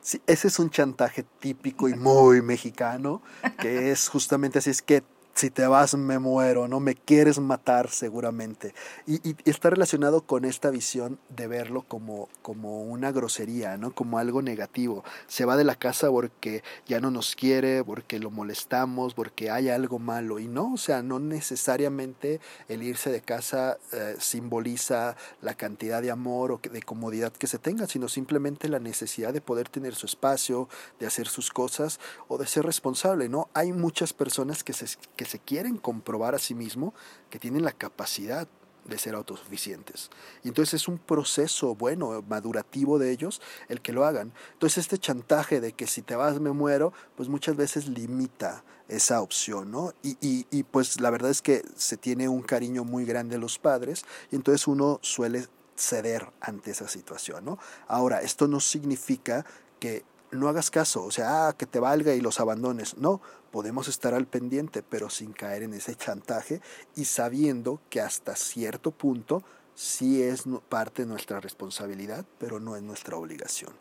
Sí, 0.00 0.20
ese 0.26 0.48
es 0.48 0.58
un 0.58 0.70
chantaje 0.70 1.24
típico 1.40 1.88
y 1.88 1.94
muy 1.94 2.42
mexicano, 2.42 3.22
que 3.58 3.90
es 3.90 4.08
justamente 4.08 4.58
así, 4.58 4.70
es 4.70 4.82
que 4.82 5.02
si 5.34 5.50
te 5.50 5.66
vas 5.66 5.94
me 5.94 6.18
muero, 6.18 6.68
¿no? 6.68 6.80
Me 6.80 6.94
quieres 6.94 7.38
matar 7.38 7.90
seguramente. 7.90 8.74
Y, 9.06 9.28
y, 9.28 9.36
está 9.44 9.70
relacionado 9.70 10.22
con 10.22 10.44
esta 10.44 10.70
visión 10.70 11.18
de 11.28 11.46
verlo 11.48 11.82
como, 11.82 12.28
como 12.42 12.82
una 12.82 13.10
grosería, 13.10 13.76
¿no? 13.76 13.92
Como 13.92 14.18
algo 14.18 14.42
negativo. 14.42 15.04
Se 15.26 15.44
va 15.44 15.56
de 15.56 15.64
la 15.64 15.74
casa 15.74 16.10
porque 16.10 16.62
ya 16.86 17.00
no 17.00 17.10
nos 17.10 17.34
quiere, 17.34 17.82
porque 17.82 18.18
lo 18.18 18.30
molestamos, 18.30 19.14
porque 19.14 19.50
hay 19.50 19.68
algo 19.68 19.98
malo. 19.98 20.38
Y 20.38 20.46
no, 20.46 20.74
o 20.74 20.78
sea, 20.78 21.02
no 21.02 21.18
necesariamente 21.18 22.40
el 22.68 22.82
irse 22.82 23.10
de 23.10 23.20
casa 23.20 23.78
eh, 23.92 24.16
simboliza 24.20 25.16
la 25.42 25.54
cantidad 25.54 26.00
de 26.00 26.10
amor 26.10 26.52
o 26.52 26.60
de 26.62 26.82
comodidad 26.82 27.32
que 27.32 27.46
se 27.46 27.58
tenga, 27.58 27.86
sino 27.86 28.08
simplemente 28.08 28.68
la 28.68 28.78
necesidad 28.78 29.32
de 29.32 29.40
poder 29.40 29.68
tener 29.68 29.94
su 29.94 30.06
espacio, 30.06 30.68
de 31.00 31.06
hacer 31.06 31.26
sus 31.26 31.50
cosas 31.50 31.98
o 32.28 32.38
de 32.38 32.46
ser 32.46 32.64
responsable, 32.64 33.28
¿no? 33.28 33.48
Hay 33.54 33.72
muchas 33.72 34.12
personas 34.12 34.62
que 34.62 34.72
se... 34.72 34.86
Que 35.16 35.23
se 35.24 35.38
quieren 35.38 35.76
comprobar 35.76 36.34
a 36.34 36.38
sí 36.38 36.54
mismo 36.54 36.94
que 37.30 37.38
tienen 37.38 37.64
la 37.64 37.72
capacidad 37.72 38.48
de 38.84 38.98
ser 38.98 39.14
autosuficientes. 39.14 40.10
Y 40.42 40.48
entonces 40.48 40.74
es 40.74 40.88
un 40.88 40.98
proceso 40.98 41.74
bueno, 41.74 42.22
madurativo 42.28 42.98
de 42.98 43.10
ellos 43.10 43.40
el 43.68 43.80
que 43.80 43.92
lo 43.92 44.04
hagan. 44.04 44.32
Entonces 44.52 44.78
este 44.78 44.98
chantaje 44.98 45.60
de 45.60 45.72
que 45.72 45.86
si 45.86 46.02
te 46.02 46.16
vas 46.16 46.40
me 46.40 46.52
muero, 46.52 46.92
pues 47.16 47.28
muchas 47.28 47.56
veces 47.56 47.88
limita 47.88 48.64
esa 48.88 49.22
opción, 49.22 49.70
¿no? 49.70 49.94
Y, 50.02 50.18
y, 50.20 50.46
y 50.50 50.62
pues 50.64 51.00
la 51.00 51.10
verdad 51.10 51.30
es 51.30 51.40
que 51.40 51.62
se 51.76 51.96
tiene 51.96 52.28
un 52.28 52.42
cariño 52.42 52.84
muy 52.84 53.06
grande 53.06 53.36
a 53.36 53.38
los 53.38 53.58
padres 53.58 54.04
y 54.30 54.36
entonces 54.36 54.66
uno 54.66 54.98
suele 55.02 55.46
ceder 55.76 56.30
ante 56.40 56.70
esa 56.70 56.88
situación, 56.88 57.44
¿no? 57.44 57.58
Ahora, 57.88 58.20
esto 58.22 58.46
no 58.46 58.60
significa 58.60 59.44
que 59.80 60.04
no 60.30 60.48
hagas 60.48 60.70
caso, 60.70 61.04
o 61.04 61.10
sea, 61.10 61.48
ah, 61.48 61.52
que 61.52 61.66
te 61.66 61.80
valga 61.80 62.14
y 62.14 62.20
los 62.20 62.40
abandones. 62.40 62.96
No, 62.96 63.20
podemos 63.54 63.86
estar 63.86 64.14
al 64.14 64.26
pendiente, 64.26 64.82
pero 64.82 65.08
sin 65.08 65.32
caer 65.32 65.62
en 65.62 65.74
ese 65.74 65.94
chantaje 65.94 66.60
y 66.96 67.04
sabiendo 67.04 67.80
que 67.88 68.00
hasta 68.00 68.34
cierto 68.34 68.90
punto 68.90 69.44
sí 69.76 70.20
es 70.20 70.42
parte 70.68 71.02
de 71.02 71.08
nuestra 71.08 71.38
responsabilidad, 71.38 72.24
pero 72.40 72.58
no 72.58 72.74
es 72.74 72.82
nuestra 72.82 73.16
obligación. 73.16 73.72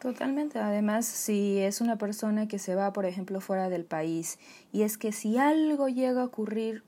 Totalmente. 0.00 0.58
Además, 0.58 1.06
si 1.06 1.60
es 1.60 1.80
una 1.80 1.98
persona 1.98 2.48
que 2.48 2.58
se 2.58 2.74
va, 2.74 2.92
por 2.92 3.06
ejemplo, 3.06 3.40
fuera 3.40 3.68
del 3.68 3.84
país, 3.84 4.40
y 4.72 4.82
es 4.82 4.98
que 4.98 5.12
si 5.12 5.38
algo 5.38 5.86
llega 5.88 6.22
a 6.22 6.24
ocurrir, 6.24 6.82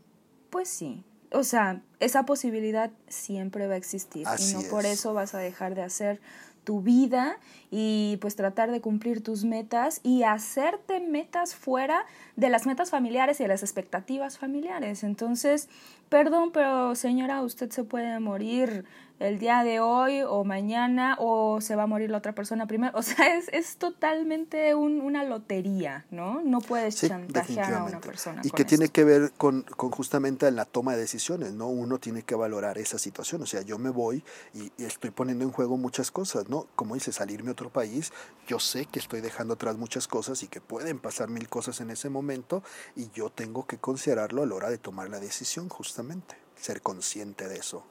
pues 0.50 0.68
sí. 0.68 1.04
O 1.30 1.44
sea, 1.44 1.82
esa 2.00 2.26
posibilidad 2.26 2.90
siempre 3.06 3.68
va 3.68 3.74
a 3.74 3.76
existir. 3.76 4.26
y 4.40 4.54
no 4.54 4.62
por 4.70 4.86
eso 4.86 5.14
vas 5.14 5.36
a 5.36 5.38
dejar 5.38 5.76
de 5.76 5.82
hacer 5.82 6.20
tu 6.64 6.80
vida 6.80 7.38
y 7.70 8.18
pues 8.20 8.36
tratar 8.36 8.70
de 8.70 8.80
cumplir 8.80 9.22
tus 9.22 9.44
metas 9.44 10.00
y 10.02 10.22
hacerte 10.22 11.00
metas 11.00 11.54
fuera 11.54 12.04
de 12.36 12.50
las 12.50 12.66
metas 12.66 12.90
familiares 12.90 13.40
y 13.40 13.44
de 13.44 13.48
las 13.48 13.62
expectativas 13.62 14.38
familiares. 14.38 15.02
Entonces, 15.02 15.68
perdón, 16.08 16.50
pero 16.52 16.94
señora, 16.94 17.42
usted 17.42 17.70
se 17.70 17.84
puede 17.84 18.18
morir 18.20 18.84
el 19.22 19.38
día 19.38 19.62
de 19.62 19.80
hoy 19.80 20.22
o 20.22 20.44
mañana 20.44 21.16
o 21.18 21.60
se 21.60 21.76
va 21.76 21.84
a 21.84 21.86
morir 21.86 22.10
la 22.10 22.18
otra 22.18 22.34
persona 22.34 22.66
primero. 22.66 22.92
O 23.02 23.04
sea, 23.04 23.36
es, 23.36 23.48
es 23.52 23.78
totalmente 23.78 24.76
una 24.76 25.24
lotería, 25.24 26.06
¿no? 26.10 26.40
No 26.42 26.60
puedes 26.60 27.00
chantajear 27.00 27.74
a 27.74 27.84
una 27.84 28.00
persona. 28.00 28.40
Y 28.44 28.50
que 28.50 28.64
tiene 28.64 28.90
que 28.90 29.02
ver 29.02 29.32
con, 29.36 29.62
con, 29.62 29.90
justamente 29.90 30.48
la 30.52 30.64
toma 30.66 30.92
de 30.92 31.00
decisiones, 31.00 31.52
¿no? 31.52 31.66
Uno 31.66 31.98
tiene 31.98 32.22
que 32.22 32.36
valorar 32.36 32.78
esa 32.78 32.98
situación. 32.98 33.42
O 33.42 33.46
sea, 33.46 33.62
yo 33.62 33.76
me 33.78 33.90
voy 33.90 34.22
y, 34.54 34.70
y 34.78 34.84
estoy 34.84 35.10
poniendo 35.10 35.44
en 35.44 35.50
juego 35.50 35.76
muchas 35.76 36.12
cosas, 36.12 36.48
¿no? 36.48 36.68
Como 36.76 36.94
dice, 36.94 37.12
salirme 37.12 37.48
a 37.48 37.52
otro 37.52 37.70
país, 37.70 38.12
yo 38.46 38.60
sé 38.60 38.86
que 38.86 39.00
estoy 39.00 39.20
dejando 39.20 39.54
atrás 39.54 39.76
muchas 39.76 40.06
cosas 40.06 40.42
y 40.44 40.48
que 40.48 40.60
pueden 40.60 41.00
pasar 41.00 41.28
mil 41.28 41.48
cosas 41.48 41.80
en 41.80 41.90
ese 41.90 42.08
momento 42.08 42.62
y 42.94 43.10
yo 43.10 43.30
tengo 43.30 43.66
que 43.66 43.78
considerarlo 43.78 44.42
a 44.42 44.46
la 44.46 44.54
hora 44.54 44.70
de 44.70 44.78
tomar 44.78 45.08
la 45.10 45.18
decisión, 45.18 45.68
justamente, 45.68 46.36
ser 46.56 46.82
consciente 46.82 47.48
de 47.48 47.56
eso. 47.56 47.84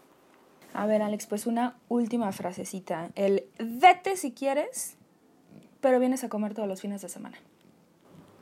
A 0.74 0.86
ver, 0.86 1.02
Alex, 1.02 1.28
pues 1.28 1.48
una 1.48 1.76
última 1.90 2.32
frasecita. 2.32 3.10
El 3.16 3.46
vete 3.60 4.16
si 4.16 4.32
quieres, 4.32 4.96
pero 5.82 6.00
vienes 6.00 6.24
a 6.24 6.30
comer 6.30 6.54
todos 6.54 6.68
los 6.68 6.82
fines 6.82 7.02
de 7.02 7.10
semana. 7.10 7.38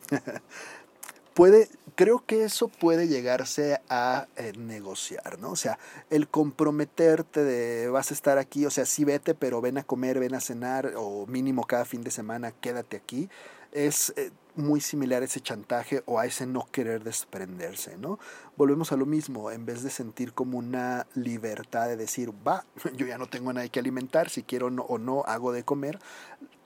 puede, 1.34 1.70
creo 1.96 2.24
que 2.26 2.44
eso 2.44 2.68
puede 2.68 3.08
llegarse 3.08 3.82
a 3.90 4.28
eh, 4.36 4.54
negociar, 4.58 5.40
¿no? 5.40 5.52
O 5.52 5.56
sea, 5.56 5.80
el 6.10 6.28
comprometerte 6.28 7.44
de 7.44 7.90
vas 7.90 8.12
a 8.12 8.14
estar 8.14 8.38
aquí, 8.38 8.66
o 8.66 8.70
sea, 8.70 8.86
sí 8.86 9.06
vete, 9.06 9.34
pero 9.34 9.62
ven 9.62 9.78
a 9.78 9.84
comer, 9.84 10.20
ven 10.20 10.36
a 10.36 10.42
cenar, 10.42 10.94
o 10.98 11.26
mínimo 11.28 11.66
cada 11.66 11.86
fin 11.86 12.04
de 12.04 12.12
semana 12.12 12.52
quédate 12.52 12.98
aquí, 12.98 13.30
es... 13.72 14.14
Eh, 14.18 14.32
muy 14.60 14.82
similar 14.82 15.22
a 15.22 15.26
ese 15.26 15.42
chantaje 15.42 16.04
o 16.06 16.20
a 16.20 16.26
ese 16.26 16.46
no 16.46 16.68
querer 16.72 17.04
desprenderse, 17.04 17.98
¿no? 17.98 18.20
volvemos 18.60 18.92
a 18.92 18.98
lo 18.98 19.06
mismo, 19.06 19.52
en 19.52 19.66
vez 19.66 19.84
de 19.84 19.90
sentir 19.90 20.34
como 20.34 20.58
una 20.58 21.08
libertad 21.16 21.88
de 21.88 21.96
decir, 21.96 22.34
va, 22.46 22.66
yo 22.98 23.08
ya 23.08 23.18
no 23.18 23.28
tengo 23.28 23.52
a 23.52 23.54
nadie 23.54 23.70
que 23.70 23.80
alimentar, 23.80 24.30
si 24.30 24.44
quiero 24.44 24.68
o 24.68 24.98
no 24.98 25.24
hago 25.26 25.54
de 25.54 25.64
comer, 25.64 25.98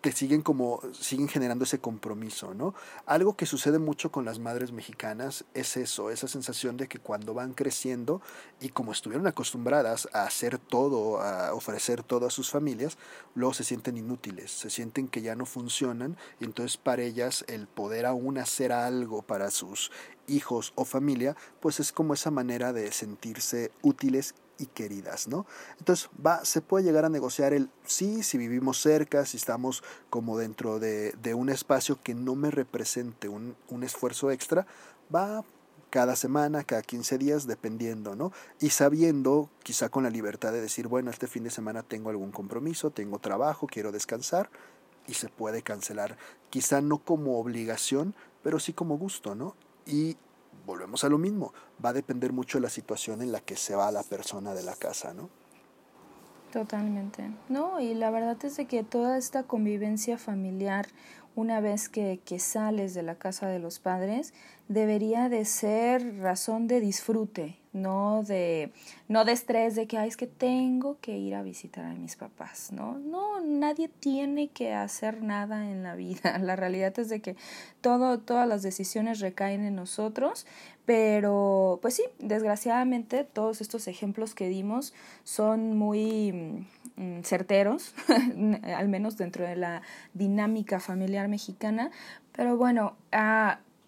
te 0.04 0.12
siguen 0.12 0.42
como, 0.42 0.82
siguen 0.92 1.30
generando 1.30 1.64
ese 1.64 1.80
compromiso, 1.80 2.54
¿no? 2.54 2.76
Algo 3.06 3.38
que 3.38 3.46
sucede 3.46 3.80
mucho 3.80 4.12
con 4.12 4.26
las 4.26 4.38
madres 4.38 4.74
mexicanas 4.74 5.46
es 5.54 5.78
eso, 5.78 6.10
esa 6.10 6.28
sensación 6.28 6.76
de 6.76 6.90
que 6.90 7.00
cuando 7.00 7.34
van 7.34 7.54
creciendo 7.54 8.22
y 8.60 8.68
como 8.68 8.92
estuvieron 8.92 9.28
acostumbradas 9.28 10.10
a 10.12 10.24
hacer 10.24 10.58
todo, 10.58 11.22
a 11.22 11.54
ofrecer 11.54 12.04
todo 12.04 12.28
a 12.28 12.32
sus 12.32 12.52
familias, 12.52 12.98
luego 13.34 13.54
se 13.54 13.64
sienten 13.64 13.96
inútiles, 13.96 14.52
se 14.52 14.70
sienten 14.70 15.08
que 15.08 15.22
ya 15.22 15.38
no 15.38 15.46
funcionan 15.46 16.18
y 16.42 16.44
entonces 16.44 16.76
para 16.76 17.02
ellas 17.02 17.46
el 17.48 17.68
poder 17.68 18.06
aún 18.06 18.38
hacer 18.38 18.74
algo 18.74 19.22
para 19.22 19.52
sus 19.52 19.90
hijos 20.28 20.74
o 20.76 20.84
familia, 20.84 21.38
pues 21.62 21.80
es 21.80 21.94
como 21.94 22.14
esa 22.14 22.30
manera 22.30 22.74
de 22.74 22.92
sentirse 22.92 23.72
útiles 23.82 24.36
queridas, 24.68 25.28
¿no? 25.28 25.46
Entonces, 25.80 26.10
va, 26.26 26.44
se 26.46 26.62
puede 26.62 26.86
llegar 26.86 27.06
a 27.06 27.10
negociar 27.10 27.54
el 27.54 27.70
sí, 27.86 28.24
si 28.24 28.38
vivimos 28.38 28.82
cerca, 28.82 29.26
si 29.26 29.38
estamos 29.38 29.84
como 30.10 30.38
dentro 30.38 30.80
de, 30.80 31.14
un 31.36 31.50
espacio 31.50 32.00
que 32.02 32.14
no 32.14 32.36
me 32.36 32.52
represente 32.52 33.28
un, 33.28 33.56
un 33.70 33.84
esfuerzo 33.84 34.32
extra, 34.32 34.66
va 35.14 35.44
cada 35.90 36.16
semana, 36.16 36.64
cada 36.64 36.82
15 36.82 37.18
días, 37.20 37.46
dependiendo, 37.46 38.16
¿no? 38.16 38.32
Y 38.60 38.72
sabiendo, 38.72 39.50
quizá 39.62 39.90
con 39.90 40.04
la 40.04 40.10
libertad 40.10 40.52
de 40.52 40.60
decir, 40.60 40.88
bueno, 40.88 41.12
este 41.12 41.28
fin 41.28 41.44
de 41.44 41.52
semana 41.52 41.84
tengo 41.84 42.10
algún 42.10 42.32
compromiso, 42.32 42.90
tengo 42.90 43.20
trabajo, 43.20 43.68
quiero 43.68 43.92
descansar, 43.92 44.50
y 45.08 45.14
se 45.16 45.30
puede 45.30 45.62
cancelar, 45.62 46.18
quizá 46.50 46.82
no 46.82 46.98
como 46.98 47.40
obligación, 47.40 48.16
pero 48.42 48.60
sí 48.60 48.74
como 48.74 48.98
gusto, 48.98 49.36
¿no? 49.36 49.56
Y 49.86 50.18
volvemos 50.66 51.04
a 51.04 51.10
lo 51.10 51.18
mismo, 51.18 51.54
va 51.84 51.90
a 51.90 51.94
depender 51.94 52.34
mucho 52.34 52.58
de 52.58 52.64
la 52.64 52.70
situación 52.70 53.22
en 53.22 53.32
la 53.32 53.40
que 53.42 53.56
se 53.56 53.76
va 53.76 53.92
la 53.92 54.04
persona 54.04 54.54
de 54.54 54.64
la 54.64 54.76
casa, 54.76 55.14
¿no? 55.14 55.30
Totalmente. 56.52 57.32
No, 57.50 57.80
y 57.80 57.96
la 57.96 58.12
verdad 58.12 58.38
es 58.46 58.58
de 58.58 58.68
que 58.68 58.84
toda 58.84 59.18
esta 59.18 59.44
convivencia 59.44 60.20
familiar, 60.20 60.86
una 61.36 61.60
vez 61.60 61.90
que, 61.90 62.20
que 62.26 62.40
sales 62.40 62.94
de 62.94 63.04
la 63.04 63.16
casa 63.16 63.48
de 63.48 63.60
los 63.60 63.80
padres, 63.80 64.34
debería 64.68 65.30
de 65.30 65.46
ser 65.46 66.18
razón 66.20 66.68
de 66.68 66.80
disfrute, 66.80 67.58
no 67.74 68.24
de, 68.24 68.72
no 69.08 69.26
de 69.26 69.34
estrés 69.34 69.76
de 69.76 69.88
que, 69.88 69.98
Ay, 69.98 70.08
es 70.08 70.18
que 70.18 70.28
tengo 70.28 70.98
que 71.02 71.18
ir 71.18 71.36
a 71.36 71.44
visitar 71.44 71.86
a 71.86 71.94
mis 71.94 72.16
papás, 72.16 72.72
¿no? 72.72 72.98
No, 73.00 73.42
nadie 73.42 73.90
tiene 73.90 74.50
que 74.50 74.74
hacer 74.74 75.22
nada 75.22 75.70
en 75.70 75.84
la 75.84 75.96
vida. 75.96 76.38
La 76.40 76.56
realidad 76.56 76.98
es 77.00 77.10
de 77.10 77.22
que 77.22 77.36
todo, 77.82 78.20
todas 78.20 78.48
las 78.48 78.62
decisiones 78.62 79.20
recaen 79.20 79.66
en 79.66 79.76
nosotros, 79.76 80.46
pero 80.86 81.80
pues 81.82 81.96
sí, 81.96 82.04
desgraciadamente 82.20 83.24
todos 83.24 83.62
estos 83.62 83.88
ejemplos 83.88 84.34
que 84.34 84.50
dimos 84.50 84.94
son 85.24 85.78
muy 85.78 86.66
certeros, 87.24 87.94
al 88.76 88.88
menos 88.88 89.18
dentro 89.18 89.46
de 89.46 89.56
la 89.56 89.82
dinámica 90.14 90.80
familiar 90.80 91.28
mexicana, 91.28 91.92
pero 92.32 92.58
bueno, 92.58 92.96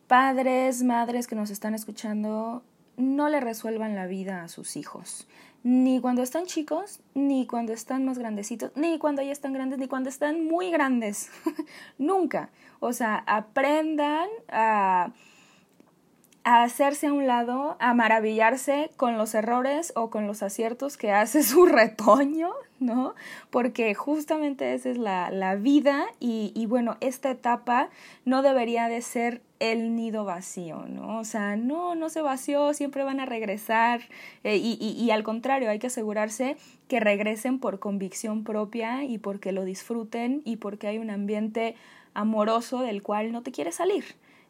padres, 0.07 0.83
madres 0.83 1.27
que 1.27 1.35
nos 1.35 1.49
están 1.49 1.75
escuchando, 1.75 2.63
no 2.97 3.29
le 3.29 3.39
resuelvan 3.39 3.95
la 3.95 4.07
vida 4.07 4.43
a 4.43 4.47
sus 4.47 4.75
hijos. 4.75 5.27
Ni 5.63 5.99
cuando 5.99 6.21
están 6.21 6.45
chicos, 6.45 6.99
ni 7.15 7.47
cuando 7.47 7.73
están 7.73 8.05
más 8.05 8.19
grandecitos, 8.19 8.71
ni 8.75 8.99
cuando 8.99 9.23
ya 9.23 9.31
están 9.31 9.53
grandes, 9.53 9.79
ni 9.79 9.87
cuando 9.87 10.09
están 10.09 10.45
muy 10.45 10.69
grandes. 10.69 11.31
Nunca. 11.97 12.49
O 12.79 12.93
sea, 12.93 13.23
aprendan 13.25 14.29
a 14.47 15.11
a 16.45 16.61
hacerse 16.61 17.07
a 17.07 17.13
un 17.13 17.25
lado, 17.25 17.75
a 17.79 17.95
maravillarse 17.95 18.91
con 18.97 19.17
los 19.17 19.33
errores 19.33 19.91
o 19.95 20.11
con 20.11 20.27
los 20.27 20.43
aciertos 20.43 20.95
que 20.95 21.11
hace 21.11 21.41
su 21.41 21.65
retoño, 21.65 22.51
¿no? 22.79 23.15
Porque 23.49 23.93
justamente 23.95 24.73
esa 24.73 24.89
es 24.89 24.97
la, 24.97 25.31
la 25.31 25.55
vida 25.55 26.05
y, 26.19 26.51
y, 26.55 26.65
bueno, 26.65 26.97
esta 26.99 27.31
etapa 27.31 27.89
no 28.25 28.41
debería 28.41 28.87
de 28.87 29.01
ser 29.01 29.41
el 29.59 29.95
nido 29.95 30.25
vacío, 30.25 30.85
¿no? 30.87 31.19
O 31.19 31.23
sea, 31.23 31.55
no, 31.55 31.95
no 31.95 32.09
se 32.09 32.21
vació, 32.21 32.73
siempre 32.73 33.03
van 33.03 33.19
a 33.19 33.25
regresar 33.25 34.01
eh, 34.43 34.57
y, 34.57 34.77
y, 34.79 35.01
y 35.01 35.11
al 35.11 35.23
contrario, 35.23 35.69
hay 35.69 35.79
que 35.79 35.87
asegurarse 35.87 36.57
que 36.87 36.99
regresen 36.99 37.59
por 37.59 37.79
convicción 37.79 38.43
propia 38.43 39.03
y 39.05 39.17
porque 39.17 39.51
lo 39.51 39.63
disfruten 39.63 40.41
y 40.43 40.57
porque 40.57 40.87
hay 40.87 40.97
un 40.97 41.09
ambiente 41.09 41.75
amoroso 42.13 42.81
del 42.81 43.01
cual 43.01 43.31
no 43.31 43.43
te 43.43 43.51
quieres 43.51 43.75
salir. 43.75 44.03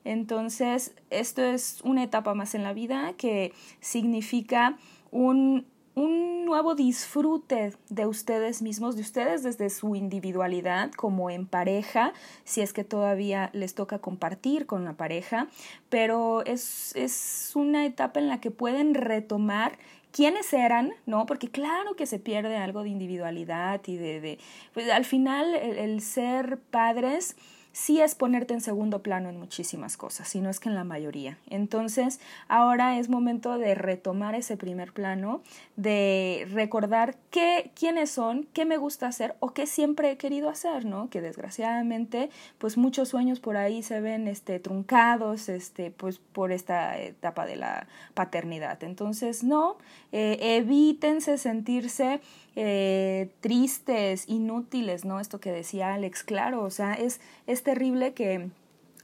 Entonces, 0.06 0.94
esto 1.10 1.44
es 1.44 1.82
una 1.84 2.04
etapa 2.04 2.36
más 2.36 2.54
en 2.54 2.64
la 2.64 2.74
vida 2.74 3.14
que 3.18 3.54
significa 3.82 4.78
un, 5.12 5.66
un 5.96 6.46
nuevo 6.46 6.76
disfrute 6.76 7.74
de 7.90 8.06
ustedes 8.06 8.62
mismos, 8.62 8.96
de 8.96 9.02
ustedes 9.02 9.44
desde 9.44 9.70
su 9.70 9.96
individualidad, 9.96 10.92
como 10.92 11.30
en 11.30 11.48
pareja, 11.48 12.14
si 12.44 12.62
es 12.62 12.74
que 12.74 12.84
todavía 12.84 13.50
les 13.54 13.74
toca 13.74 14.00
compartir 14.00 14.66
con 14.66 14.84
la 14.86 14.94
pareja, 14.94 15.48
pero 15.90 16.46
es, 16.46 16.94
es 16.96 17.52
una 17.56 17.86
etapa 17.86 18.20
en 18.20 18.28
la 18.28 18.42
que 18.42 18.52
pueden 18.52 18.94
retomar 18.94 19.78
quiénes 20.12 20.54
eran, 20.54 20.94
¿no? 21.06 21.26
Porque 21.26 21.50
claro 21.50 21.96
que 21.96 22.06
se 22.06 22.20
pierde 22.20 22.58
algo 22.58 22.84
de 22.84 22.90
individualidad 22.90 23.82
y 23.86 23.96
de, 23.98 24.22
de 24.22 24.40
pues 24.74 24.90
al 24.90 25.06
final 25.06 25.56
el 25.56 26.02
ser 26.02 26.58
padres 26.58 27.36
sí 27.76 28.00
es 28.00 28.16
ponerte 28.16 28.54
en 28.54 28.62
segundo 28.62 29.04
plano 29.04 29.28
en 29.28 29.38
muchísimas 29.38 29.98
cosas, 29.98 30.30
sino 30.30 30.50
es 30.50 30.62
que 30.62 30.70
en 30.70 30.76
la 30.76 30.86
mayoría. 30.86 31.38
Entonces, 31.50 32.22
ahora 32.48 32.98
es 32.98 33.10
momento 33.10 33.58
de 33.58 33.76
retomar 33.76 34.34
ese 34.34 34.56
primer 34.56 34.94
plano, 34.94 35.42
de 35.76 36.48
recordar 36.54 37.18
qué, 37.32 37.72
quiénes 37.78 38.12
son, 38.12 38.48
qué 38.54 38.64
me 38.64 38.78
gusta 38.78 39.08
hacer 39.08 39.36
o 39.42 39.50
qué 39.50 39.68
siempre 39.68 40.10
he 40.10 40.16
querido 40.16 40.48
hacer, 40.48 40.86
¿no? 40.86 41.10
Que 41.10 41.20
desgraciadamente, 41.20 42.30
pues 42.60 42.78
muchos 42.78 43.10
sueños 43.10 43.42
por 43.42 43.58
ahí 43.58 43.84
se 43.84 44.00
ven 44.00 44.30
este, 44.30 44.62
truncados, 44.62 45.50
este, 45.50 45.92
pues 45.92 46.20
por 46.20 46.54
esta 46.54 46.98
etapa 46.98 47.46
de 47.46 47.58
la 47.58 47.88
paternidad. 48.14 48.82
Entonces, 48.86 49.44
no, 49.44 49.76
eh, 50.14 50.38
evítense 50.40 51.38
sentirse 51.38 52.22
eh, 52.56 53.32
tristes, 53.42 54.28
inútiles, 54.28 55.06
¿no? 55.06 55.20
Esto 55.20 55.40
que 55.40 55.52
decía 55.52 55.94
Alex, 55.94 56.24
claro, 56.24 56.64
o 56.64 56.70
sea, 56.70 56.94
es, 56.94 57.20
es 57.48 57.64
terrible 57.64 58.14
que 58.14 58.50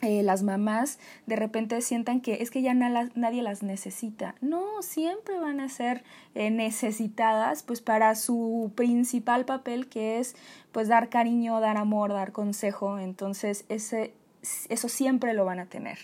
eh, 0.01 0.23
las 0.23 0.41
mamás 0.41 0.97
de 1.27 1.35
repente 1.35 1.79
sientan 1.81 2.21
que 2.21 2.41
es 2.41 2.49
que 2.49 2.63
ya 2.63 2.73
nadie 2.73 3.43
las 3.43 3.61
necesita. 3.61 4.33
No, 4.41 4.81
siempre 4.81 5.39
van 5.39 5.59
a 5.59 5.69
ser 5.69 6.03
eh, 6.33 6.49
necesitadas 6.49 7.61
pues 7.61 7.81
para 7.81 8.15
su 8.15 8.71
principal 8.75 9.45
papel 9.45 9.87
que 9.89 10.19
es 10.19 10.35
pues 10.71 10.87
dar 10.87 11.09
cariño, 11.09 11.59
dar 11.59 11.77
amor, 11.77 12.13
dar 12.13 12.31
consejo. 12.31 12.97
Entonces 12.97 13.65
ese, 13.69 14.15
eso 14.69 14.89
siempre 14.89 15.35
lo 15.35 15.45
van 15.45 15.59
a 15.59 15.67
tener. 15.67 15.99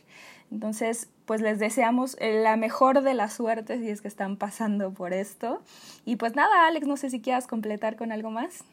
Entonces, 0.51 1.09
pues 1.27 1.41
les 1.41 1.59
deseamos 1.59 2.17
la 2.21 2.55
mejor 2.55 3.01
de 3.03 3.13
las 3.13 3.33
suertes 3.33 3.81
si 3.81 3.89
es 3.89 4.01
que 4.01 4.07
están 4.07 4.37
pasando 4.37 4.91
por 4.91 5.13
esto. 5.13 5.61
Y 6.05 6.15
pues 6.15 6.35
nada, 6.35 6.65
Alex, 6.65 6.87
no 6.87 6.95
sé 6.95 7.09
si 7.09 7.19
quieras 7.19 7.47
completar 7.47 7.97
con 7.97 8.11
algo 8.13 8.31
más. 8.31 8.63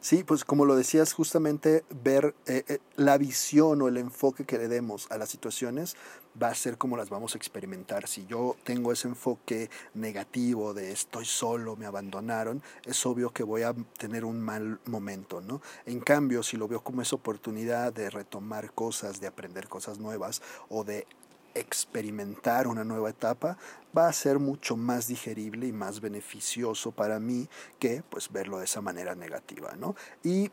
Sí, 0.00 0.22
pues 0.22 0.44
como 0.44 0.66
lo 0.66 0.76
decías, 0.76 1.14
justamente 1.14 1.84
ver 2.02 2.34
eh, 2.46 2.64
eh, 2.68 2.78
la 2.96 3.16
visión 3.16 3.80
o 3.80 3.88
el 3.88 3.96
enfoque 3.96 4.44
que 4.44 4.58
le 4.58 4.68
demos 4.68 5.06
a 5.10 5.16
las 5.16 5.30
situaciones 5.30 5.96
va 6.40 6.48
a 6.48 6.54
ser 6.54 6.76
como 6.76 6.96
las 6.96 7.08
vamos 7.08 7.34
a 7.34 7.38
experimentar. 7.38 8.06
Si 8.08 8.26
yo 8.26 8.56
tengo 8.64 8.92
ese 8.92 9.08
enfoque 9.08 9.70
negativo 9.94 10.74
de 10.74 10.92
estoy 10.92 11.24
solo, 11.24 11.76
me 11.76 11.86
abandonaron, 11.86 12.62
es 12.84 13.06
obvio 13.06 13.30
que 13.30 13.44
voy 13.44 13.62
a 13.62 13.74
tener 13.96 14.26
un 14.26 14.40
mal 14.40 14.78
momento, 14.86 15.40
¿no? 15.40 15.62
En 15.86 16.00
cambio, 16.00 16.42
si 16.42 16.56
lo 16.56 16.68
veo 16.68 16.80
como 16.82 17.00
esa 17.00 17.16
oportunidad 17.16 17.92
de 17.92 18.10
retomar 18.10 18.72
cosas, 18.72 19.20
de 19.20 19.28
aprender 19.28 19.68
cosas 19.68 20.00
nuevas 20.00 20.42
o 20.68 20.84
de 20.84 21.06
experimentar 21.54 22.66
una 22.66 22.84
nueva 22.84 23.10
etapa 23.10 23.56
va 23.96 24.08
a 24.08 24.12
ser 24.12 24.38
mucho 24.38 24.76
más 24.76 25.06
digerible 25.06 25.66
y 25.66 25.72
más 25.72 26.00
beneficioso 26.00 26.90
para 26.90 27.20
mí 27.20 27.48
que 27.78 28.02
pues 28.08 28.30
verlo 28.32 28.58
de 28.58 28.64
esa 28.64 28.80
manera 28.80 29.14
negativa, 29.14 29.74
¿no? 29.76 29.94
Y 30.22 30.50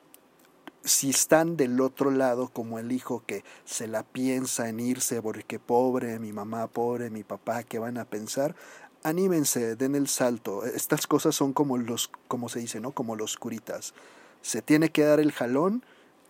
si 0.84 1.10
están 1.10 1.58
del 1.58 1.80
otro 1.80 2.12
lado 2.12 2.50
como 2.50 2.80
el 2.80 2.92
hijo 2.92 3.24
que 3.26 3.44
se 3.66 3.88
la 3.88 4.04
piensa 4.04 4.70
en 4.70 4.80
irse 4.80 5.22
porque 5.22 5.60
pobre, 5.60 6.20
mi 6.20 6.34
mamá 6.34 6.68
pobre, 6.68 7.10
mi 7.10 7.24
papá, 7.24 7.64
¿qué 7.64 7.80
van 7.80 7.98
a 7.98 8.06
pensar? 8.06 8.56
Anímense, 9.04 9.76
den 9.76 9.96
el 9.96 10.08
salto. 10.08 10.66
Estas 10.66 11.08
cosas 11.08 11.36
son 11.36 11.54
como 11.54 11.78
los, 11.78 12.12
como 12.28 12.50
se 12.50 12.60
dice, 12.60 12.80
¿no? 12.80 12.92
Como 12.92 13.16
los 13.16 13.38
curitas. 13.38 13.94
Se 14.42 14.62
tiene 14.62 14.90
que 14.90 15.04
dar 15.04 15.20
el 15.20 15.32
jalón 15.32 15.84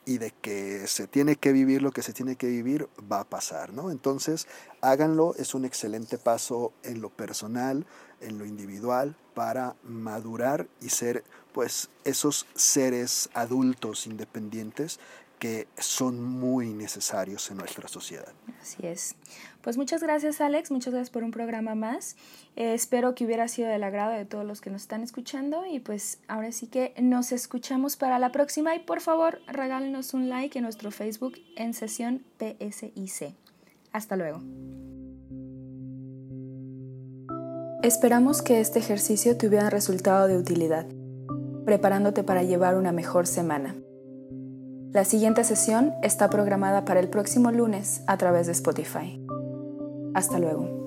y 0.05 0.17
de 0.17 0.31
que 0.31 0.87
se 0.87 1.07
tiene 1.07 1.35
que 1.35 1.51
vivir 1.51 1.81
lo 1.81 1.91
que 1.91 2.01
se 2.01 2.13
tiene 2.13 2.35
que 2.35 2.47
vivir, 2.47 2.89
va 3.11 3.21
a 3.21 3.29
pasar, 3.29 3.73
¿no? 3.73 3.91
Entonces, 3.91 4.47
háganlo, 4.81 5.35
es 5.37 5.53
un 5.53 5.65
excelente 5.65 6.17
paso 6.17 6.73
en 6.83 7.01
lo 7.01 7.09
personal, 7.09 7.85
en 8.19 8.37
lo 8.37 8.45
individual, 8.45 9.15
para 9.33 9.75
madurar 9.83 10.67
y 10.81 10.89
ser, 10.89 11.23
pues, 11.53 11.89
esos 12.03 12.47
seres 12.55 13.29
adultos 13.33 14.07
independientes 14.07 14.99
que 15.41 15.67
son 15.80 16.23
muy 16.23 16.71
necesarios 16.71 17.49
en 17.49 17.58
nuestra 17.58 17.88
sociedad. 17.88 18.32
Así 18.62 18.86
es. 18.86 19.15
Pues 19.63 19.75
muchas 19.75 20.04
gracias 20.04 20.39
Alex, 20.39 20.69
muchas 20.69 20.93
gracias 20.93 21.10
por 21.10 21.23
un 21.23 21.32
programa 21.32 21.73
más. 21.73 22.15
Eh, 22.56 22.75
espero 22.75 23.15
que 23.15 23.25
hubiera 23.25 23.47
sido 23.47 23.67
del 23.67 23.84
agrado 23.84 24.12
de 24.12 24.25
todos 24.25 24.45
los 24.45 24.62
que 24.62 24.69
nos 24.69 24.84
están 24.84 25.01
escuchando 25.01 25.65
y 25.65 25.80
pues 25.80 26.19
ahora 26.27 26.51
sí 26.51 26.67
que 26.67 26.93
nos 27.01 27.32
escuchamos 27.32 27.97
para 27.97 28.19
la 28.19 28.32
próxima 28.32 28.75
y 28.75 28.80
por 28.82 29.01
favor 29.01 29.41
regálenos 29.47 30.13
un 30.13 30.30
like 30.30 30.60
en 30.60 30.63
nuestro 30.63 30.91
Facebook 30.91 31.39
en 31.56 31.73
sesión 31.73 32.23
PSIC. 32.38 33.34
Hasta 33.93 34.15
luego. 34.17 34.43
Esperamos 37.82 38.43
que 38.43 38.60
este 38.60 38.77
ejercicio 38.77 39.38
te 39.38 39.47
hubiera 39.47 39.71
resultado 39.71 40.27
de 40.27 40.38
utilidad, 40.38 40.86
preparándote 41.65 42.21
para 42.21 42.43
llevar 42.43 42.77
una 42.77 42.91
mejor 42.91 43.25
semana. 43.25 43.75
La 44.93 45.06
siguiente 45.06 45.45
sesión 45.45 45.93
está 46.04 46.30
programada 46.30 46.84
para 46.84 46.99
el 46.99 47.08
próximo 47.08 47.49
lunes 47.49 48.04
a 48.08 48.17
través 48.17 48.47
de 48.47 48.51
Spotify. 48.51 49.25
Hasta 50.13 50.38
luego. 50.38 50.81